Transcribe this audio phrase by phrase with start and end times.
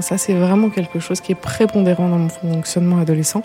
[0.00, 3.42] Ça, c'est vraiment quelque chose qui est prépondérant dans mon fonctionnement adolescent.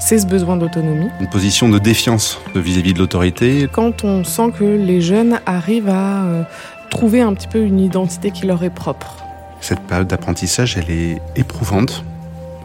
[0.00, 1.08] C'est ce besoin d'autonomie.
[1.20, 3.68] Une position de défiance vis-à-vis de l'autorité.
[3.72, 6.42] Quand on sent que les jeunes arrivent à euh,
[6.90, 9.16] trouver un petit peu une identité qui leur est propre.
[9.60, 12.04] Cette période d'apprentissage, elle est éprouvante.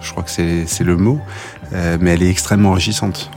[0.01, 1.19] Je crois que c'est le mot.
[1.73, 3.29] Euh, mais elle est extrêmement enrichissante.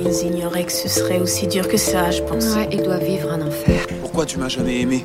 [0.00, 2.54] Ils ignoraient que ce serait aussi dur que ça, je pense.
[2.54, 3.86] Ouais, ils doivent vivre un enfer.
[4.00, 5.04] Pourquoi tu m'as jamais aimé?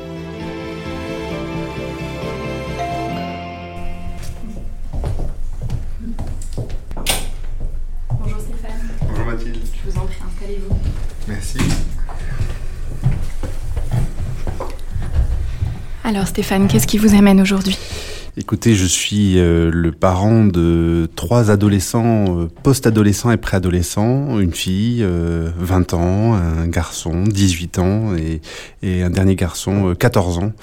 [11.27, 11.57] Merci.
[16.03, 17.77] Alors Stéphane, qu'est-ce qui vous amène aujourd'hui?
[18.37, 25.03] Écoutez, je suis euh, le parent de trois adolescents, euh, post-adolescents et préadolescents, une fille,
[25.03, 28.39] euh, 20 ans, un garçon, 18 ans, et,
[28.83, 30.53] et un dernier garçon, euh, 14 ans.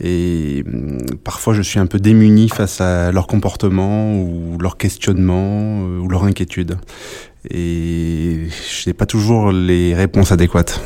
[0.00, 5.86] Et hum, parfois, je suis un peu démuni face à leur comportement ou leur questionnement
[5.86, 6.76] euh, ou leur inquiétude.
[7.50, 10.80] Et je n'ai pas toujours les réponses adéquates.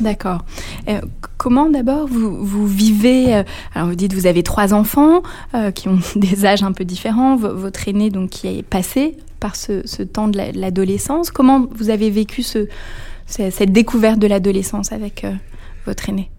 [0.00, 0.44] D'accord.
[0.88, 1.00] Euh,
[1.38, 3.42] comment d'abord vous, vous vivez euh,
[3.74, 5.22] Alors vous dites vous avez trois enfants
[5.54, 7.36] euh, qui ont des âges un peu différents.
[7.36, 11.30] Votre aîné donc qui est passé par ce, temps de la- de l'adolescence.
[11.30, 12.66] Comment vous avez vécu ce,
[13.26, 15.24] ce- cette découverte de l'adolescence avec
[15.86, 16.30] votre aîné?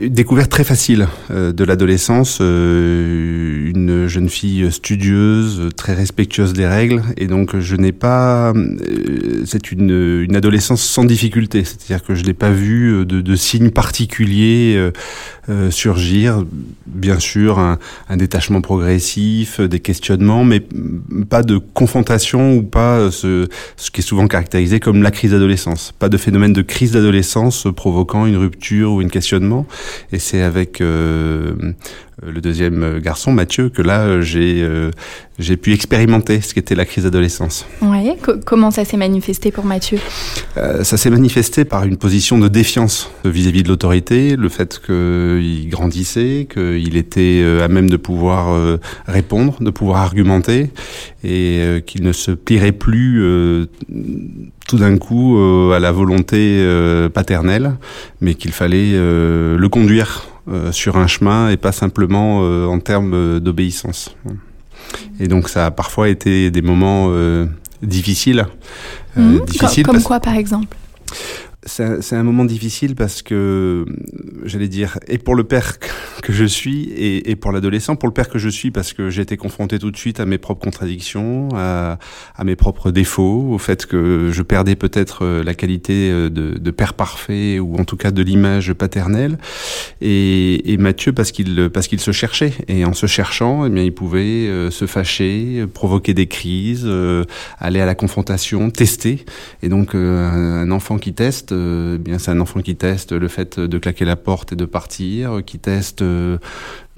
[0.00, 7.02] Découverte très facile euh, de l'adolescence, euh, une jeune fille studieuse, très respectueuse des règles,
[7.18, 12.32] et donc je n'ai pas, euh, c'est une, adolescence sans difficulté, c'est-à-dire que je n'ai
[12.32, 14.90] pas vu de, signes particuliers
[15.70, 16.44] surgir.
[16.86, 17.78] Bien sûr, un,
[18.08, 20.62] un détachement progressif, des questionnements, mais
[21.28, 25.92] pas de confrontation ou pas ce, ce qui est souvent caractérisé comme la crise d'adolescence.
[25.98, 29.66] Pas de phénomène de crise d'adolescence provoquant une rupture ou un questionnement.
[30.12, 31.52] Et c'est avec euh,
[32.24, 34.90] le deuxième garçon, Mathieu, que là, j'ai euh,
[35.38, 37.66] j'ai pu expérimenter ce qu'était la crise d'adolescence.
[37.80, 38.16] Ouais.
[38.22, 39.98] Co- comment ça s'est manifesté pour Mathieu?
[40.56, 45.68] Euh, ça s'est manifesté par une position de défiance vis-à-vis de l'autorité, le fait qu'il
[45.70, 50.70] grandissait, qu'il était à même de pouvoir répondre, de pouvoir argumenter,
[51.24, 53.22] et qu'il ne se plierait plus
[54.66, 57.74] tout d'un coup euh, à la volonté euh, paternelle,
[58.20, 62.78] mais qu'il fallait euh, le conduire euh, sur un chemin et pas simplement euh, en
[62.78, 64.14] termes d'obéissance.
[65.20, 67.46] Et donc ça a parfois été des moments euh,
[67.82, 68.46] difficiles.
[69.14, 70.76] Co- difficiles Comme parce- quoi par exemple?
[71.64, 73.84] C'est un, moment difficile parce que,
[74.44, 78.14] j'allais dire, et pour le père que- je suis et, et pour l'adolescent, pour le
[78.14, 80.62] père que je suis parce que j'ai été confronté tout de suite à mes propres
[80.64, 81.98] contradictions, à,
[82.36, 86.58] à mes propres défauts, au fait que je perdais peut-être euh, la qualité euh, de,
[86.58, 89.38] de père parfait ou en tout cas de l'image paternelle,
[90.00, 93.82] et, et Mathieu parce qu'il parce qu'il se cherchait et en se cherchant, eh bien
[93.82, 96.88] il pouvait euh, se fâcher, provoquer des crises,
[97.58, 99.24] aller à la confrontation, tester,
[99.62, 103.28] et donc un enfant qui teste, euh, eh bien c'est un enfant qui teste le
[103.28, 106.38] fait de claquer la porte et de partir, qui teste euh,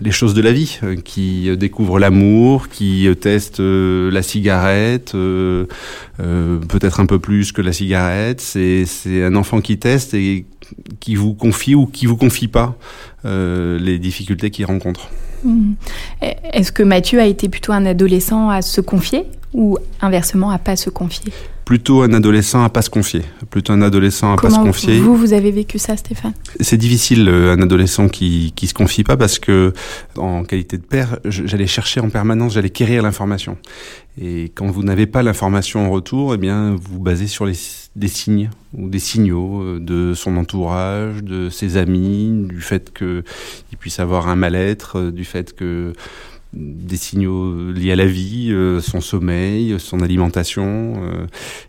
[0.01, 4.23] les choses de la vie, euh, qui euh, découvre l'amour, qui euh, teste euh, la
[4.23, 5.67] cigarette, euh,
[6.21, 8.41] euh, peut-être un peu plus que la cigarette.
[8.41, 10.47] C'est un enfant qui teste et
[11.01, 12.77] qui vous confie ou qui vous confie pas
[13.25, 15.09] euh, les difficultés qu'il rencontre.
[15.45, 15.75] Hmm.
[16.23, 20.77] Est-ce que Mathieu a été plutôt un adolescent à se confier ou inversement à pas
[20.77, 21.33] se confier?
[21.65, 23.23] Plutôt un adolescent à pas se confier.
[23.51, 24.99] Plutôt un adolescent à pas se confier.
[24.99, 26.35] Vous, vous avez vécu ça, Stéphane?
[26.61, 29.73] C'est difficile, euh, un adolescent qui qui se confie pas parce que,
[30.17, 33.57] en qualité de père, j'allais chercher en permanence, j'allais quérir l'information.
[34.21, 37.59] Et quand vous n'avez pas l'information en retour, eh bien, vous basez sur les,
[37.97, 43.79] des signes ou des signaux euh, de son entourage, de ses amis, du fait qu'il
[43.79, 45.93] puisse avoir un mal-être, euh, du fait que
[46.55, 51.27] des signaux liés à la vie, euh, son sommeil, son alimentation, euh,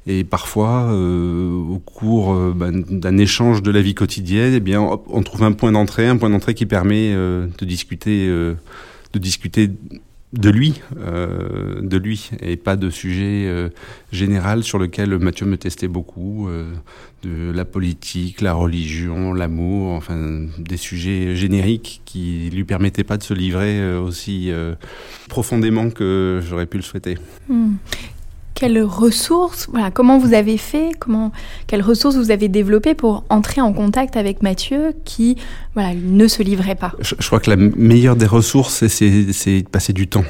[0.07, 5.23] et parfois euh, au cours bah, d'un échange de la vie quotidienne, eh bien on
[5.23, 9.71] trouve un point d'entrée, un point d'entrée qui permet de discuter, de discuter
[10.37, 13.69] de lui, euh, de lui, et pas de sujet euh,
[14.11, 16.73] général sur lequel Mathieu me testait beaucoup, euh,
[17.23, 23.23] de la politique, la religion, l'amour, enfin des sujets génériques qui lui permettaient pas de
[23.23, 24.51] se livrer aussi
[25.27, 27.17] profondément que j'aurais pu le souhaiter.
[27.49, 27.77] Hmm
[28.55, 31.31] quelles ressources, voilà, comment vous avez fait, comment,
[31.67, 35.35] quelles ressources vous avez développées pour entrer en contact avec Mathieu qui,
[35.73, 36.93] voilà, ne se livrait pas?
[36.99, 40.25] Je, je crois que la meilleure des ressources, c'est de passer du temps.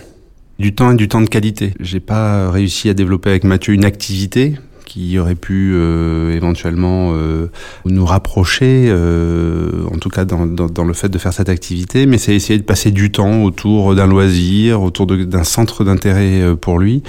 [0.58, 1.74] Du temps et du temps de qualité.
[1.80, 7.48] J'ai pas réussi à développer avec Mathieu une activité qui aurait pu euh, éventuellement euh,
[7.86, 12.06] nous rapprocher, euh, en tout cas dans, dans, dans, le fait de faire cette activité,
[12.06, 16.56] mais c'est essayer de passer du temps autour d'un loisir, autour d'un centre d'intérêt euh,
[16.56, 17.04] pour lui,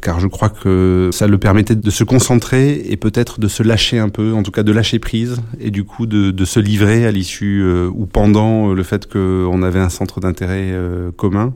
[0.00, 3.98] car je crois que ça le permettait de se concentrer et peut-être de se lâcher
[3.98, 7.04] un peu, en tout cas de lâcher prise, et du coup de, de se livrer
[7.06, 10.72] à l'issue euh, ou pendant le fait qu'on avait un centre d'intérêt
[11.16, 11.52] commun.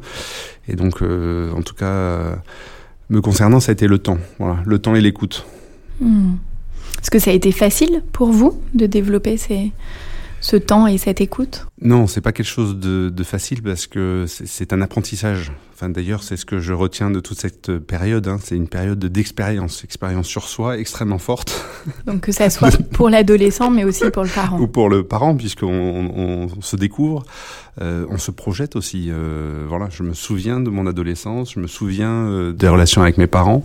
[0.69, 2.43] Et donc, en tout cas,
[3.13, 5.47] me concernant, ça a été le temps, voilà, le temps et l'écoute.
[6.01, 6.33] Hmm.
[7.01, 9.37] Est-ce que ça a été facile pour vous de développer
[10.41, 11.67] ce temps et cette écoute?
[11.85, 15.53] Non, c'est pas quelque chose de, de facile parce que c'est un apprentissage.
[15.75, 18.29] Enfin, d'ailleurs, c'est ce que je retiens de toute cette période.
[18.29, 18.39] Hein.
[18.43, 21.67] C'est une période d'expérience, expérience sur soi extrêmement forte.
[22.07, 24.61] Donc que ça soit pour l'adolescent, mais aussi pour le parent.
[24.61, 27.25] Ou pour le parent, puisqu'on on se découvre.
[27.81, 29.07] Euh, on se projette aussi.
[29.09, 33.17] Euh, voilà, je me souviens de mon adolescence, je me souviens euh, des relations avec
[33.17, 33.65] mes parents,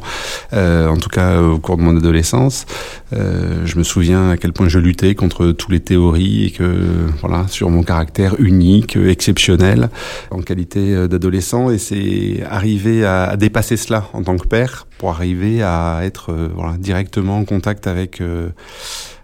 [0.53, 2.65] en tout cas au cours de mon adolescence.
[3.11, 7.47] Je me souviens à quel point je luttais contre toutes les théories et que voilà
[7.49, 8.06] sur mon caractère
[8.39, 9.89] unique, exceptionnel
[10.31, 11.69] en qualité d'adolescent.
[11.69, 16.77] Et c'est arriver à, dépasser cela en tant que père pour arriver à être voilà
[16.77, 18.21] directement en contact avec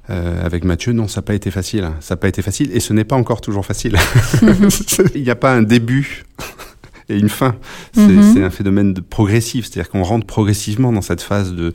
[0.09, 1.89] euh, avec Mathieu, non, ça n'a pas été facile.
[2.01, 3.97] Ça n'a pas été facile et ce n'est pas encore toujours facile.
[5.15, 6.25] Il n'y a pas un début
[7.09, 7.55] et une fin.
[7.93, 8.43] C'est mm-hmm.
[8.43, 11.73] un phénomène de progressif, c'est-à-dire qu'on rentre progressivement dans cette phase de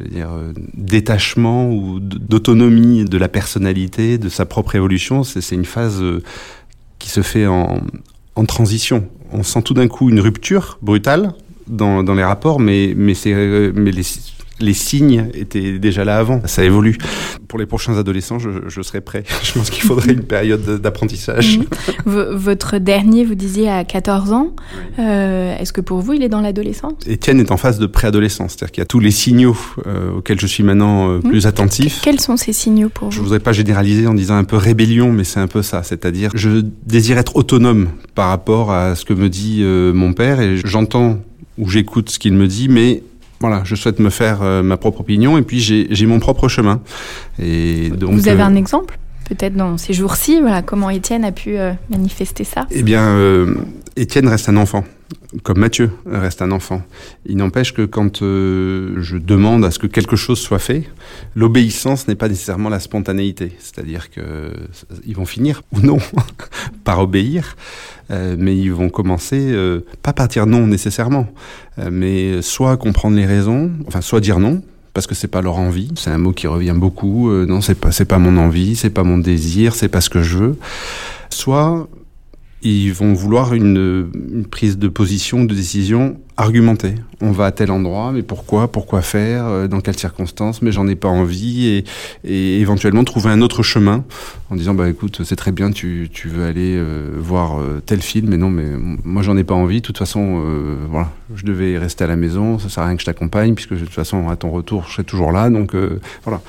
[0.00, 5.24] dire, euh, détachement ou d'autonomie de la personnalité, de sa propre évolution.
[5.24, 6.22] C'est une phase euh,
[6.98, 7.80] qui se fait en,
[8.34, 9.08] en transition.
[9.32, 11.34] On sent tout d'un coup une rupture brutale
[11.66, 13.14] dans, dans les rapports, mais, mais,
[13.74, 14.04] mais les,
[14.60, 16.40] les signes étaient déjà là avant.
[16.46, 16.98] Ça évolue.
[17.48, 19.24] Pour les prochains adolescents, je, je serai prêt.
[19.42, 21.58] Je pense qu'il faudrait une période d'apprentissage.
[21.58, 21.66] Mhm.
[22.06, 24.54] Votre dernier, vous disiez, à 14 ans.
[24.98, 26.94] Euh, Est-ce que pour vous, il est dans l'adolescence?
[27.06, 28.52] Étienne est en phase de préadolescence.
[28.52, 29.56] C'est-à-dire qu'il y a tous les signaux
[29.86, 31.48] euh, auxquels je suis maintenant euh, plus mhm.
[31.48, 32.00] attentif.
[32.02, 34.56] Quels sont ces signaux pour vous Je ne voudrais pas généraliser en disant un peu
[34.56, 35.82] rébellion, mais c'est un peu ça.
[35.82, 40.56] C'est-à-dire, je désire être autonome par rapport à ce que me dit mon père et
[40.56, 41.18] j'entends
[41.58, 43.02] ou j'écoute ce qu'il me dit, mais
[43.42, 46.80] voilà, je souhaite me faire euh, ma propre opinion et puis j'ai mon propre chemin.
[47.40, 51.32] Et donc, Vous avez euh, un exemple peut-être dans ces jours-ci, voilà, comment Étienne a
[51.32, 52.66] pu euh, manifester ça?
[52.70, 53.18] Eh bien,
[53.96, 54.84] Étienne reste un enfant
[55.42, 56.82] comme Mathieu reste un enfant.
[57.26, 60.84] Il n'empêche que quand euh, je demande à ce que quelque chose soit fait,
[61.34, 63.52] l'obéissance n'est pas nécessairement la spontanéité.
[63.58, 64.50] C'est-à-dire que euh,
[65.06, 65.98] ils vont finir ou non
[66.84, 67.56] par obéir,
[68.10, 69.54] euh, mais ils vont commencer
[70.02, 71.26] pas par dire non nécessairement,
[71.90, 74.62] mais soit comprendre les raisons, enfin soit dire non
[74.94, 75.90] parce que c'est pas leur envie.
[75.96, 77.30] C'est un mot qui revient beaucoup.
[77.30, 80.22] non, c'est pas c'est pas mon envie, c'est pas mon désir, c'est pas ce que
[80.22, 80.58] je veux.
[81.30, 81.88] Soit
[82.62, 86.94] ils vont vouloir une, prise de position, de décision argumentée.
[87.20, 90.86] On va à tel endroit, mais pourquoi Pourquoi faire euh, Dans quelles circonstances Mais j'en
[90.88, 91.84] ai pas envie.
[92.24, 94.04] Et, éventuellement trouver un autre chemin
[94.50, 98.28] en disant bah écoute, c'est très bien, tu, veux aller euh, voir euh, tel film,
[98.28, 98.66] mais non, mais
[99.04, 99.76] moi j'en ai pas envie.
[99.76, 100.42] De toute façon,
[100.88, 102.58] voilà, je devais rester à la maison.
[102.58, 104.94] Ça sert à rien que je t'accompagne, puisque de toute façon à ton retour, je
[104.94, 105.50] serai toujours là.
[105.50, 105.74] Donc
[106.24, 106.40] voilà,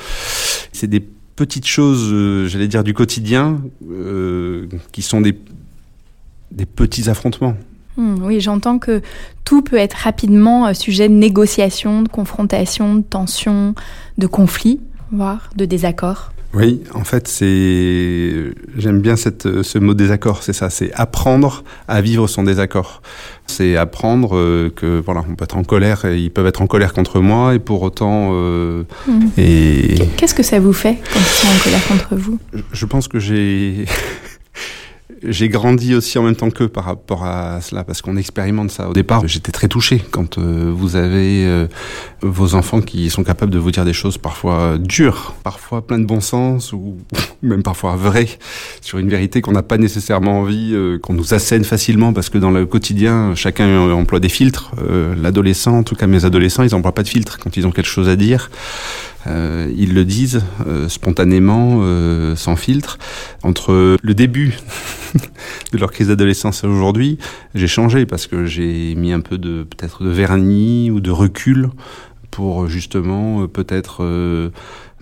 [0.72, 1.04] c'est des
[1.36, 3.62] petites choses, j'allais dire du quotidien,
[4.92, 5.36] qui sont des
[6.54, 7.56] des petits affrontements.
[7.98, 9.02] Hmm, oui, j'entends que
[9.44, 13.76] tout peut être rapidement euh, sujet de négociation, de confrontation, de tension,
[14.18, 14.80] de conflit,
[15.12, 16.32] voire de désaccord.
[16.56, 20.44] Oui, en fait, c'est j'aime bien cette, ce mot désaccord.
[20.44, 23.02] C'est ça, c'est apprendre à vivre son désaccord.
[23.48, 26.68] C'est apprendre euh, que voilà, on peut être en colère, et ils peuvent être en
[26.68, 28.30] colère contre moi, et pour autant.
[28.34, 29.32] Euh, Mhm.
[29.38, 32.40] Et Qu'est-ce que ça vous fait quand ils sont en colère contre vous?
[32.72, 33.86] Je pense que j'ai
[35.22, 38.90] j'ai grandi aussi en même temps qu'eux par rapport à cela parce qu'on expérimente ça.
[38.90, 41.68] Au départ, j'étais très touché quand euh, vous avez euh,
[42.22, 46.06] vos enfants qui sont capables de vous dire des choses parfois dures, parfois plein de
[46.06, 46.98] bon sens ou
[47.42, 48.30] même parfois vraies
[48.82, 52.38] sur une vérité qu'on n'a pas nécessairement envie, euh, qu'on nous assène facilement parce que
[52.38, 54.72] dans le quotidien, chacun emploie des filtres.
[54.90, 57.72] Euh, L'adolescent, en tout cas mes adolescents, ils n'emploient pas de filtres quand ils ont
[57.72, 58.50] quelque chose à dire.
[59.28, 62.98] Euh, ils le disent euh, spontanément, euh, sans filtre.
[63.44, 64.58] Entre le début
[65.74, 67.18] de leur crise d'adolescence et aujourd'hui,
[67.56, 71.70] j'ai changé parce que j'ai mis un peu de peut-être de vernis ou de recul
[72.34, 74.50] pour justement euh, peut-être euh,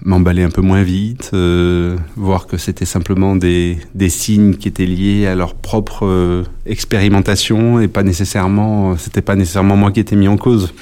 [0.03, 4.85] m'emballer un peu moins vite, euh, voir que c'était simplement des, des signes qui étaient
[4.85, 10.27] liés à leur propre expérimentation et pas nécessairement, c'était pas nécessairement moi qui étais mis
[10.27, 10.73] en cause.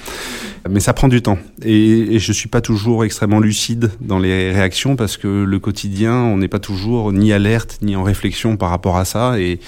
[0.67, 1.37] Mais ça prend du temps.
[1.63, 6.37] Et, je suis pas toujours extrêmement lucide dans les réactions parce que le quotidien, on
[6.37, 9.39] n'est pas toujours ni alerte ni en réflexion par rapport à ça.
[9.39, 9.59] Et,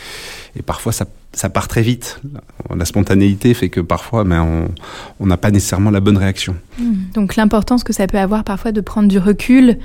[0.65, 2.19] parfois, ça, part très vite.
[2.75, 4.69] La spontanéité fait que parfois, ben, on
[5.21, 6.55] on n'a pas nécessairement la bonne réaction.
[7.13, 9.77] Donc l'importance que ça peut avoir parfois de prendre du recul,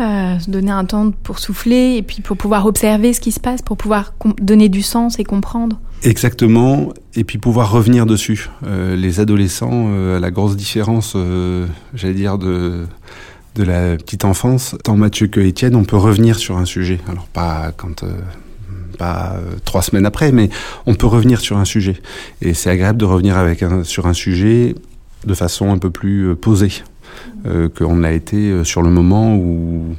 [0.00, 3.40] euh, se donner un temps pour souffler et puis pour pouvoir observer ce qui se
[3.40, 5.78] passe, pour pouvoir donner du sens et comprendre.
[6.02, 8.48] Exactement, et puis pouvoir revenir dessus.
[8.66, 12.86] Euh, les adolescents, euh, la grosse différence, euh, j'allais dire, de,
[13.54, 17.00] de la petite enfance, tant Mathieu que Étienne, on peut revenir sur un sujet.
[17.06, 18.04] Alors pas quand...
[18.98, 20.48] pas trois semaines après, mais
[20.86, 21.96] on peut revenir sur un sujet.
[22.40, 24.74] Et c'est agréable de revenir avec sur un sujet
[25.26, 26.82] de façon un peu plus posée
[27.76, 29.96] qu'on l'a été euh, sur le moment où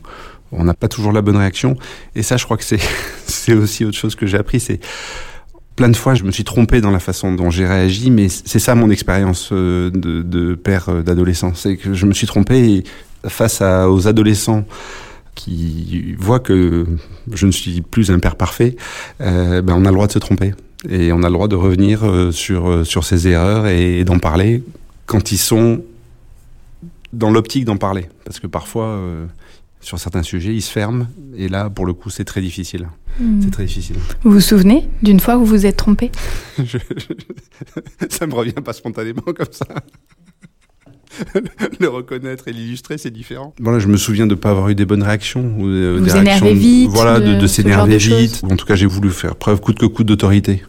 [0.52, 1.78] on n'a pas toujours la bonne réaction.
[2.16, 2.64] Et ça, je crois que
[3.26, 4.80] c'est aussi autre chose que j'ai appris, c'est
[5.76, 8.60] plein de fois, je me suis trompé dans la façon dont j'ai réagi, mais c'est
[8.60, 11.54] ça mon expérience euh, de, père euh, d'adolescent.
[11.56, 12.84] C'est que je me suis trompé
[13.28, 14.66] face aux adolescents
[15.36, 16.86] qui voient que
[17.32, 18.76] je ne suis plus un père parfait,
[19.22, 20.54] euh, ben on a le droit de se tromper.
[20.90, 24.18] Et on a le droit de revenir euh, sur, euh, sur ses erreurs et d'en
[24.18, 24.64] parler
[25.06, 25.84] quand ils sont
[27.14, 28.08] dans l'optique d'en parler.
[28.26, 29.26] Parce que parfois, euh,
[29.82, 31.08] sur certains sujets, ils se ferment.
[31.36, 32.88] Et là, pour le coup, c'est très difficile.
[33.42, 33.98] C'est très difficile.
[34.24, 36.12] Vous vous souvenez d'une fois où vous vous êtes trompé?
[36.64, 36.78] Je-
[38.10, 39.66] ça me revient pas spontanément comme ça.
[41.82, 43.54] Le reconnaître et l'illustrer, c'est différent.
[43.60, 46.12] Voilà, je me souviens de pas avoir eu des bonnes réactions ou euh, Vous des
[46.14, 48.42] réactions, vite, voilà, de, de- de ce s'énerver vite.
[48.50, 50.64] En tout cas, j'ai voulu faire preuve coûte que coûte d'autorité.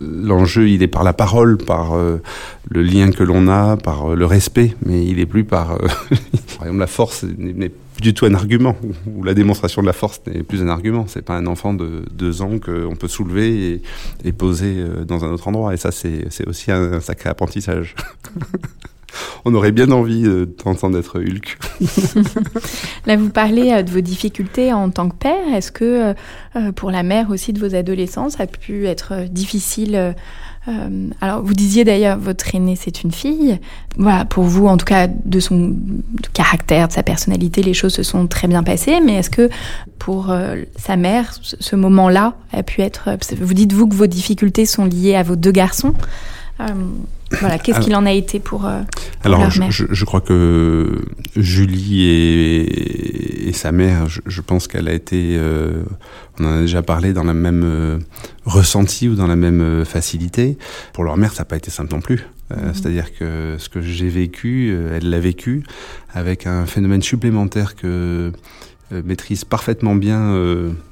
[0.00, 2.20] L'enjeu, il est par la parole, par euh,
[2.68, 5.72] le lien que l'on a, par euh, le respect, mais il est plus par.
[5.72, 5.78] euh,
[6.58, 8.76] par exemple, la force n'est plus du tout un argument,
[9.06, 11.06] ou la démonstration de la force n'est plus un argument.
[11.08, 13.82] C'est pas un enfant de deux ans qu'on peut soulever
[14.24, 15.74] et, poser dans un autre endroit.
[15.74, 17.96] Et ça, c'est aussi un sacré apprentissage.
[19.44, 21.58] On aurait bien envie euh, d'entendre être Hulk.
[23.06, 25.54] Là, vous parlez euh, de vos difficultés en tant que père.
[25.54, 26.14] Est-ce que
[26.56, 30.14] euh, pour la mère aussi de vos adolescents, ça a pu être difficile
[31.20, 33.58] Alors, vous disiez d'ailleurs, votre aînée, c'est une fille.
[33.96, 35.76] Voilà, pour vous, en tout cas, de son
[36.34, 39.00] caractère, de sa personnalité, les choses se sont très bien passées.
[39.04, 39.48] Mais est-ce que
[39.98, 40.34] pour
[40.76, 43.10] sa mère, ce moment-là a pu être...
[43.40, 45.94] Vous dites, vous, que vos difficultés sont liées à vos deux garçons.
[47.40, 48.66] Voilà, qu'est-ce qu'il en a été pour...
[48.66, 48.80] euh,
[49.24, 49.70] Alors, leur je, mère.
[49.70, 50.98] je- je crois que
[51.36, 55.82] Julie et, et sa mère, je, je pense qu'elle a été, euh,
[56.38, 57.98] on en a déjà parlé, dans la même euh,
[58.44, 60.56] ressenti ou dans la même euh, facilité.
[60.92, 62.26] Pour leur mère, ça n'a pas été simple non plus.
[62.50, 65.64] Euh, C'est-à-dire que ce que j'ai vécu, euh, elle l'a vécu
[66.14, 68.32] avec un phénomène supplémentaire que
[68.92, 70.32] euh, maîtrise parfaitement bien.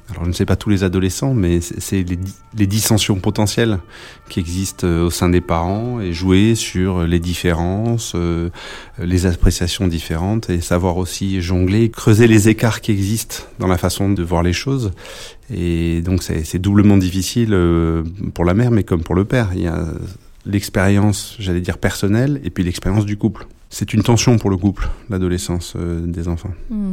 [0.08, 3.16] Euh, alors, je ne sais pas tous les adolescents, mais c'est les, di- les dissensions
[3.16, 3.78] potentielles
[4.28, 8.50] qui existent euh, au sein des parents et jouer sur les différences, euh,
[8.98, 14.10] les appréciations différentes et savoir aussi jongler, creuser les écarts qui existent dans la façon
[14.10, 14.92] de voir les choses.
[15.52, 18.02] Et donc c'est doublement difficile euh,
[18.34, 19.50] pour la mère, mais comme pour le père.
[19.54, 19.86] Il y a
[20.44, 23.46] l'expérience, j'allais dire personnelle, et puis l'expérience du couple.
[23.68, 26.52] C'est une tension pour le couple, l'adolescence euh, des enfants.
[26.70, 26.92] Hmm.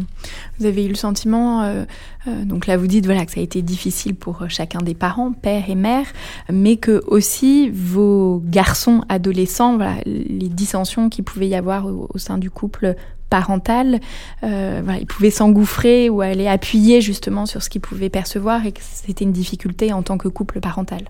[0.59, 1.85] Vous avez eu le sentiment, euh,
[2.27, 5.33] euh, donc là vous dites voilà que ça a été difficile pour chacun des parents,
[5.33, 6.07] père et mère,
[6.51, 12.17] mais que aussi vos garçons adolescents, voilà, les dissensions qu'il pouvait y avoir au, au
[12.17, 12.95] sein du couple
[13.29, 13.99] parental,
[14.41, 18.81] voilà, ils pouvaient s'engouffrer ou aller appuyer justement sur ce qu'ils pouvaient percevoir et que
[18.81, 21.01] c'était une difficulté en tant que couple parental.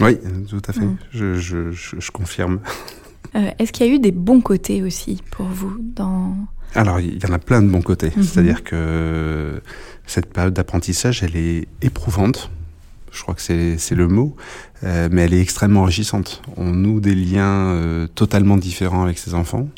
[0.00, 0.18] Oui,
[0.48, 0.80] tout à fait.
[0.80, 0.96] Mm.
[1.12, 2.60] Je, je, je, je confirme.
[3.58, 6.34] Est-ce qu'il y a eu des bons côtés aussi pour vous dans...
[6.74, 8.12] Alors, il y en a plein de bons côtés.
[8.16, 8.22] Mhm.
[8.22, 9.60] C'est-à-dire que
[10.06, 12.50] cette période d'apprentissage, elle est éprouvante.
[13.10, 14.36] Je crois que c'est le mot.
[14.84, 16.42] Euh, mais elle est extrêmement enrichissante.
[16.56, 19.68] On noue des liens euh, totalement différents avec ses enfants,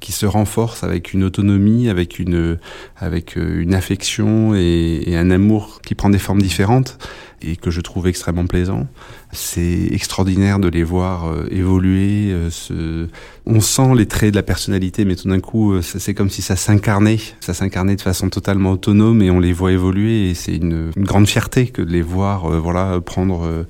[0.00, 2.58] qui se renforcent avec une autonomie, avec une,
[2.96, 6.98] avec euh, une affection et, un amour qui prend des formes différentes
[7.42, 8.86] et que je trouve extrêmement plaisant.
[9.32, 12.34] C'est extraordinaire de les voir évoluer.
[12.50, 13.08] Ce...
[13.46, 16.56] On sent les traits de la personnalité, mais tout d'un coup, c'est comme si ça
[16.56, 17.18] s'incarnait.
[17.40, 20.30] Ça s'incarnait de façon totalement autonome et on les voit évoluer.
[20.30, 23.66] Et c'est une, une, grande fierté que de les voir, voilà, prendre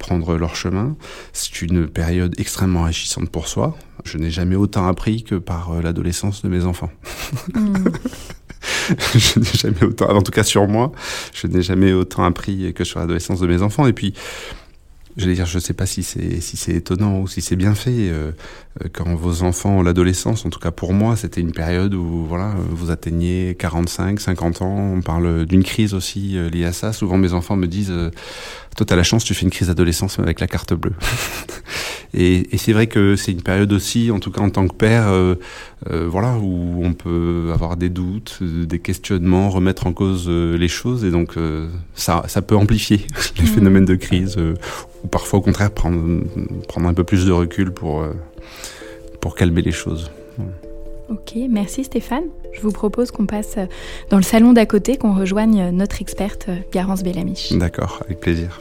[0.00, 0.96] prendre leur chemin.
[1.32, 3.76] C'est une période extrêmement enrichissante pour soi.
[4.04, 6.90] Je n'ai jamais autant appris que par euh, l'adolescence de mes enfants.
[7.54, 7.74] Hmm.
[9.14, 10.90] je n'ai jamais autant, en tout cas sur moi,
[11.32, 13.86] je n'ai jamais autant appris que sur l'adolescence de mes enfants.
[13.86, 14.14] Et puis,
[15.20, 17.74] J'allais dire, je ne sais pas si c'est si c'est étonnant ou si c'est bien
[17.74, 18.32] fait euh,
[18.82, 20.46] euh, quand vos enfants l'adolescence.
[20.46, 24.94] En tout cas pour moi, c'était une période où voilà, vous atteignez 45, 50 ans.
[24.94, 26.94] On parle d'une crise aussi euh, liée à ça.
[26.94, 27.92] Souvent, mes enfants me disent,
[28.76, 30.94] toi, t'as la chance, tu fais une crise d'adolescence avec la carte bleue.
[32.14, 34.74] Et, et c'est vrai que c'est une période aussi, en tout cas en tant que
[34.74, 35.12] père,
[35.90, 41.10] voilà, où on peut avoir des doutes, des questionnements, remettre en cause les choses, et
[41.10, 41.34] donc
[41.94, 43.46] ça, ça peut amplifier les mmh.
[43.46, 44.38] phénomènes de crise
[45.04, 46.22] ou parfois au contraire prendre,
[46.68, 48.12] prendre un peu plus de recul pour, euh,
[49.20, 50.10] pour calmer les choses.
[51.08, 52.24] Ok, merci Stéphane.
[52.52, 53.56] Je vous propose qu'on passe
[54.10, 57.52] dans le salon d'à côté, qu'on rejoigne notre experte Garance Bellamiche.
[57.52, 58.60] D'accord, avec plaisir.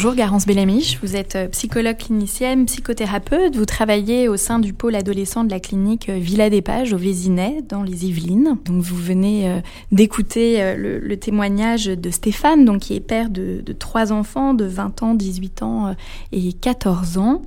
[0.00, 4.94] Bonjour Garance Bellamiche, vous êtes euh, psychologue clinicienne, psychothérapeute, vous travaillez au sein du pôle
[4.94, 8.56] adolescent de la clinique euh, Villa des Pages au Vésinet dans les Yvelines.
[8.64, 9.60] Donc vous venez euh,
[9.92, 15.14] d'écouter le, témoignage de Stéphane, donc qui est père de, trois enfants de 20 ans,
[15.14, 15.94] 18 ans
[16.32, 17.42] et 14 ans,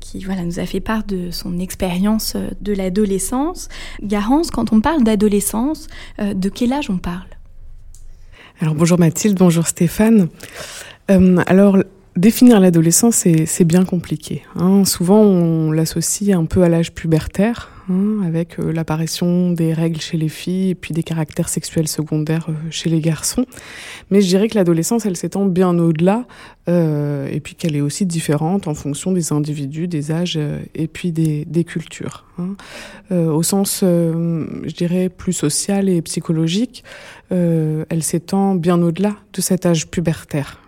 [0.00, 3.68] qui voilà nous a fait part de son expérience de l'adolescence.
[4.02, 5.88] Garance, quand on parle d'adolescence,
[6.18, 7.28] de quel âge on parle?
[8.62, 10.28] Alors bonjour Mathilde, bonjour Stéphane.
[11.08, 11.78] Alors,
[12.18, 14.42] définir l'adolescence, c'est bien compliqué.
[14.56, 14.84] Hein.
[14.84, 20.16] Souvent, on l'associe un peu à l'âge pubertaire, hein, avec euh, l'apparition des règles chez
[20.16, 23.46] les filles et puis des caractères sexuels secondaires euh, chez les garçons.
[24.10, 26.26] Mais je dirais que l'adolescence, elle s'étend bien au-delà,
[26.70, 30.38] et puis qu'elle est aussi différente en fonction des individus, des âges
[30.74, 32.26] et puis des, des cultures.
[32.38, 32.56] Hein.
[33.10, 36.84] au sens, je dirais, plus social et psychologique,
[37.30, 40.60] elle s'étend bien au-delà de cet âge pubertaire.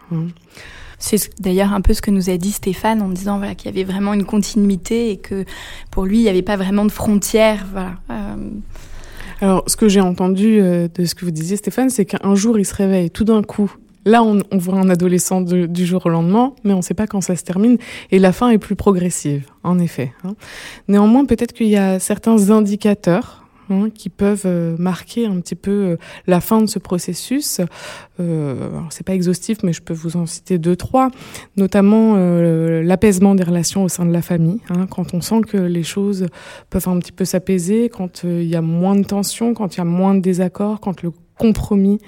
[1.01, 3.75] C'est d'ailleurs un peu ce que nous a dit Stéphane en disant voilà, qu'il y
[3.75, 5.45] avait vraiment une continuité et que
[5.91, 7.67] pour lui, il n'y avait pas vraiment de frontières.
[7.73, 7.95] Voilà.
[8.11, 8.37] Euh.
[9.41, 12.59] Alors, ce que j'ai entendu euh, de ce que vous disiez, Stéphane, c'est qu'un jour,
[12.59, 13.75] il se réveille tout d'un coup.
[14.07, 17.21] Là, on, voit un adolescent du jour au lendemain, mais on ne sait pas quand
[17.21, 17.77] ça se termine.
[18.11, 20.13] Et la fin est plus progressive, en effet.
[20.25, 20.35] Hein.
[20.89, 23.40] Néanmoins, peut-être qu'il y a certains indicateurs
[23.71, 27.61] Hein, qui peuvent euh, marquer un petit peu euh, la fin de ce processus.
[28.19, 31.11] Euh, c'est pas exhaustif, mais je peux vous en citer deux, trois,
[31.57, 34.59] notamment euh, l'apaisement des relations au sein de la famille.
[34.71, 36.27] Hein, quand on sent que les choses
[36.69, 39.83] peuvent un petit peu s'apaiser, quand il y a moins de tensions, quand il y
[39.83, 41.99] a moins de désaccords, quand le compromis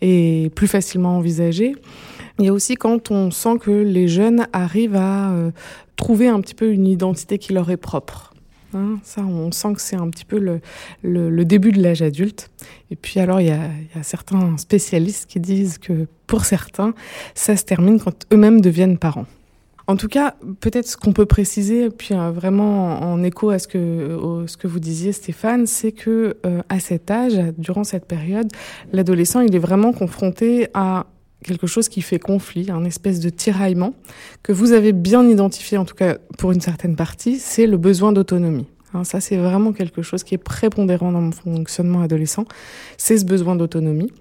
[0.00, 1.76] est plus facilement envisagé.
[2.40, 5.32] Il y a aussi quand on sent que les jeunes arrivent à
[5.96, 8.31] trouver un petit peu une identité qui leur est propre.
[8.74, 10.38] Hein, ça, on sent que c'est un petit peu
[11.02, 12.50] le, début de l'âge adulte.
[12.90, 13.68] Et puis alors, il y, a,
[14.02, 16.94] certains spécialistes qui disent que pour certains,
[17.34, 19.26] ça se termine quand eux-mêmes deviennent parents.
[19.88, 23.66] En tout cas, peut-être ce qu'on peut préciser, puis euh, vraiment en, écho à ce
[23.66, 28.50] que, ce que vous disiez, Stéphane, c'est que euh, à cet âge, durant cette période,
[28.92, 31.06] l'adolescent, il est vraiment confronté à
[31.42, 33.94] quelque chose qui fait conflit, un espèce de tiraillement
[34.42, 38.12] que vous avez bien identifié, en tout cas pour une certaine partie, c'est le besoin
[38.12, 38.66] d'autonomie.
[38.94, 42.44] Hein, ça, c'est vraiment quelque chose qui est prépondérant dans mon fonctionnement adolescent,
[42.96, 44.12] c'est ce besoin d'autonomie,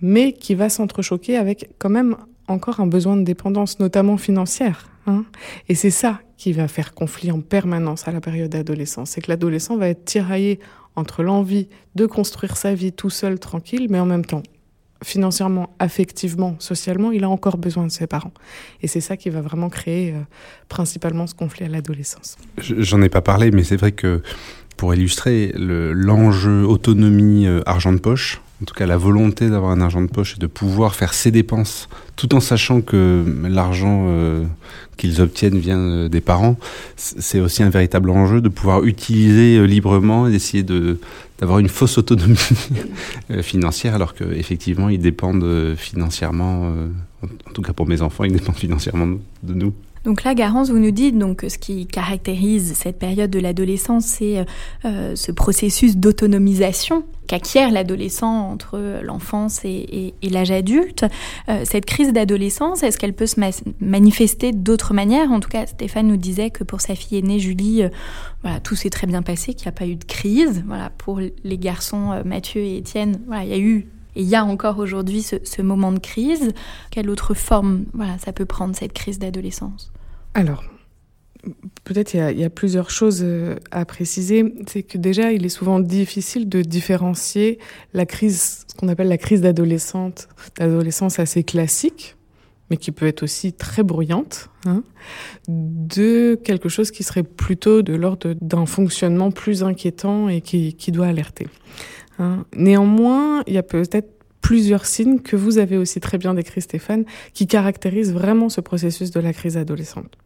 [0.00, 2.16] mais qui va s'entrechoquer avec quand même
[2.48, 4.88] encore un besoin de dépendance, notamment financière.
[5.06, 5.24] Hein.
[5.68, 9.10] Et c'est ça qui va faire conflit en permanence à la période d'adolescence.
[9.10, 10.58] C'est que l'adolescent va être tiraillé
[10.96, 14.42] entre l'envie de construire sa vie tout seul, tranquille, mais en même temps
[15.02, 18.32] financièrement, affectivement, socialement, il a encore besoin de ses parents.
[18.82, 20.20] Et c'est ça qui va vraiment créer euh,
[20.68, 22.36] principalement ce conflit à l'adolescence.
[22.58, 24.22] J'en ai pas parlé, mais c'est vrai que
[24.76, 29.80] pour illustrer l'enjeu autonomie euh, argent de poche, en tout cas la volonté d'avoir un
[29.80, 34.44] argent de poche et de pouvoir faire ses dépenses tout en sachant que l'argent euh,
[34.96, 36.56] qu'ils obtiennent vient des parents,
[36.96, 40.98] c'est aussi un véritable enjeu de pouvoir utiliser librement et d'essayer de
[41.42, 42.38] d'avoir une fausse autonomie
[43.42, 46.72] financière, alors qu'effectivement, ils dépendent financièrement,
[47.22, 49.74] en tout cas pour mes enfants, ils dépendent financièrement de nous.
[50.04, 54.38] Donc là, Garance, vous nous dites donc ce qui caractérise cette période de l'adolescence, c'est
[54.38, 54.44] euh,
[54.84, 61.04] euh, ce processus d'autonomisation qu'acquiert l'adolescent entre l'enfance et, l'âge adulte.
[61.48, 63.40] Euh, cette crise d'adolescence, est-ce qu'elle peut se
[63.80, 65.30] manifester d'autres manières?
[65.30, 67.84] En tout cas, Stéphane nous disait que pour sa fille aînée Julie,
[68.64, 70.64] tout s'est très bien passé, qu'il n'y a pas eu de crise.
[70.66, 74.34] Voilà, pour les garçons Mathieu et Étienne, voilà, il y a eu et il y
[74.34, 76.52] a encore aujourd'hui ce, moment de crise.
[76.90, 79.92] Quelle autre forme voilà, ça peut prendre, cette crise d'adolescence?
[80.34, 80.64] Alors,
[81.84, 84.54] peut-être il y, a plusieurs choses euh, à préciser.
[84.66, 87.58] C'est que déjà, il est souvent difficile de différencier
[87.94, 92.16] la crise, ce qu'on appelle la crise d'adolescente, d'adolescence assez classique,
[92.70, 94.82] mais qui peut être aussi très bruyante, hein,
[95.48, 101.06] de quelque chose qui serait plutôt de l'ordre d'un fonctionnement plus inquiétant et qui, doit
[101.06, 101.48] alerter.
[102.22, 102.44] Hein.
[102.56, 104.08] Néanmoins, il y a peut-être
[104.40, 109.10] plusieurs signes que vous avez aussi très bien décrit Stéphane, qui caractérisent vraiment ce processus
[109.10, 110.16] de la crise adolescente.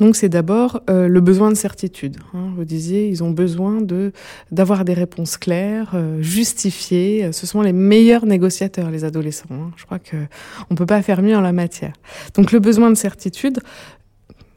[0.00, 2.16] Donc c'est d'abord euh, le besoin de certitude.
[2.32, 2.50] Hein.
[2.56, 4.12] Vous disiez, ils ont besoin de
[4.50, 7.30] d'avoir des réponses claires, euh, justifiées.
[7.32, 9.46] Ce sont les meilleurs négociateurs, les adolescents.
[9.52, 9.70] Hein.
[9.76, 10.16] Je crois que
[10.70, 11.92] on peut pas faire mieux en la matière.
[12.34, 13.60] Donc le besoin de certitude,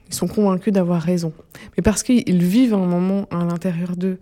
[0.07, 1.33] ils sont convaincus d'avoir raison,
[1.75, 4.17] mais parce qu'ils vivent un moment à l'intérieur d'eux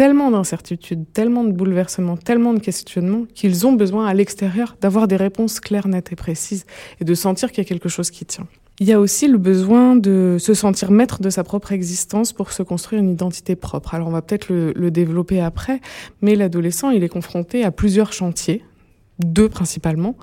[0.00, 5.16] tellement d'incertitudes, tellement de bouleversements, tellement de questionnements qu'ils ont besoin à l'extérieur d'avoir des
[5.16, 6.64] réponses claires, nettes et précises
[7.02, 8.46] et de sentir qu'il y a quelque chose qui tient.
[8.78, 12.50] Il y a aussi le besoin de se sentir maître de sa propre existence pour
[12.52, 13.92] se construire une identité propre.
[13.92, 15.82] Alors on va peut-être le, développer après,
[16.22, 18.64] mais l'adolescent, il est confronté à plusieurs chantiers,
[19.18, 20.16] deux principalement,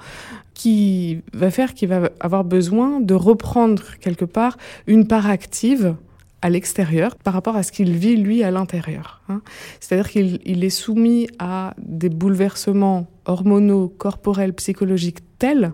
[0.56, 5.94] qui va faire qu'il va avoir besoin de reprendre quelque part une part active
[6.42, 9.22] à l'extérieur par rapport à ce qu'il vit lui à l'intérieur.
[9.30, 9.42] Hein.
[9.80, 15.74] C'est-à-dire qu'il est soumis à des bouleversements hormonaux, corporels, psychologiques tels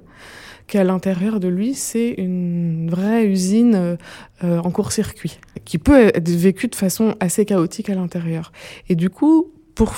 [0.68, 3.98] qu'à l'intérieur de lui, c'est une vraie usine
[4.44, 8.54] euh, en court-circuit, qui peut être vécue de façon assez chaotique à l'intérieur.
[8.88, 9.96] Et du coup, pour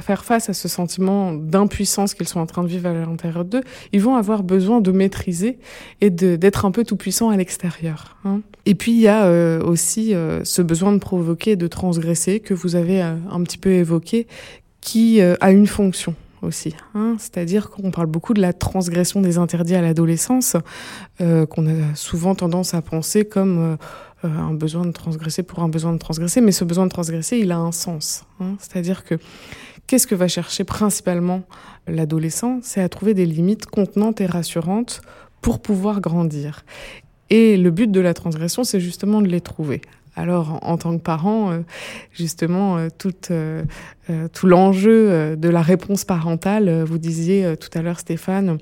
[0.00, 3.62] faire face à ce sentiment d'impuissance qu'ils sont en train de vivre à l'intérieur d'eux,
[3.92, 5.58] ils vont avoir besoin de maîtriser
[6.00, 8.16] et d'être un peu tout puissant à l'extérieur.
[8.24, 8.40] Hein.
[8.66, 12.52] Et puis il y a euh, aussi euh, ce besoin de provoquer, de transgresser que
[12.52, 14.26] vous avez euh, un petit peu évoqué,
[14.80, 16.72] qui a une fonction aussi.
[16.94, 17.16] Hein.
[17.18, 20.56] C'est-à-dire qu'on parle beaucoup de la transgression des interdits à l'adolescence,
[21.18, 23.78] qu'on a souvent tendance à penser comme
[24.22, 27.50] un besoin de transgresser pour un besoin de transgresser, mais ce besoin de transgresser, il
[27.50, 28.24] a un sens.
[28.40, 28.54] Hein.
[28.60, 29.16] C'est-à-dire que
[29.86, 31.42] Qu'est-ce que va chercher principalement
[31.86, 32.58] l'adolescent?
[32.62, 35.00] C'est à trouver des limites contenantes et rassurantes
[35.40, 36.64] pour pouvoir grandir.
[37.30, 39.80] Et le but de la transgression, c'est justement de les trouver.
[40.18, 41.58] Alors, en tant que parent, euh,
[42.10, 43.64] justement, euh, tout, euh,
[44.32, 48.58] tout l'enjeu de la réponse parentale, vous disiez tout à l'heure, Stéphane,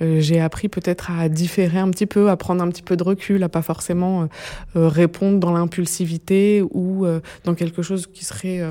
[0.00, 3.42] j'ai appris peut-être à différer un petit peu, à prendre un petit peu de recul,
[3.42, 4.28] à pas forcément
[4.76, 7.06] répondre dans l'impulsivité ou
[7.42, 8.62] dans quelque chose qui serait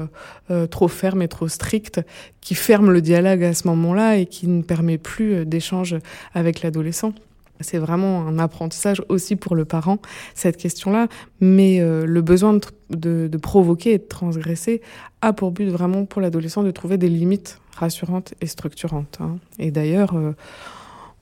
[0.70, 2.00] trop ferme et trop strict,
[2.40, 5.98] qui ferme le dialogue à ce moment-là et qui ne permet plus d'échange
[6.34, 7.14] avec l'adolescent.
[7.64, 10.00] C'est vraiment un apprentissage aussi pour le parent,
[10.36, 11.08] cette question-là.
[11.40, 14.82] Mais euh, le besoin de, provoquer et de transgresser
[15.22, 19.18] a pour but vraiment pour l'adolescent de trouver des limites rassurantes et structurantes.
[19.22, 19.38] Hein.
[19.60, 20.34] Et d'ailleurs, euh,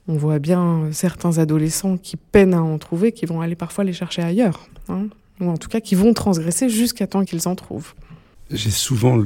[0.08, 3.92] on voit bien certains adolescents qui peinent à en trouver, qui vont aller parfois les
[3.92, 4.68] chercher ailleurs.
[4.88, 5.06] Hein.
[5.40, 7.94] Ou en tout cas qui vont transgresser jusqu'à temps qu'ils en trouvent.
[8.50, 9.18] J'ai souvent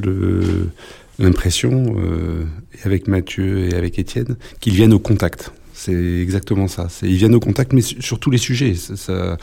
[1.19, 2.45] l'impression, euh,
[2.85, 5.53] avec Mathieu et avec Étienne, qu'ils viennent au contact.
[5.79, 6.89] C'est exactement ça.
[7.03, 8.73] Ils viennent au contact, mais sur tous les sujets.
[9.11, 9.37] Euh,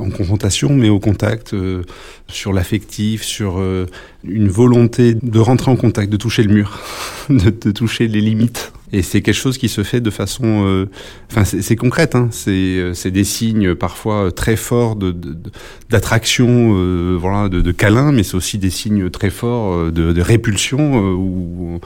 [0.00, 1.82] en confrontation, mais au contact, euh,
[2.28, 3.86] sur l'affectif, sur euh,
[4.24, 6.80] une volonté de rentrer en contact, de toucher le mur,
[7.28, 8.72] de toucher les limites.
[8.92, 10.88] Et c'est quelque chose qui se fait de façon, euh,
[11.30, 12.14] enfin c'est concrète.
[12.14, 12.28] Hein.
[12.30, 15.14] C'est c'est des signes parfois très forts de
[15.90, 20.20] d'attraction, euh, voilà, de, de câlin, mais c'est aussi des signes très forts de, de
[20.20, 21.80] répulsion où,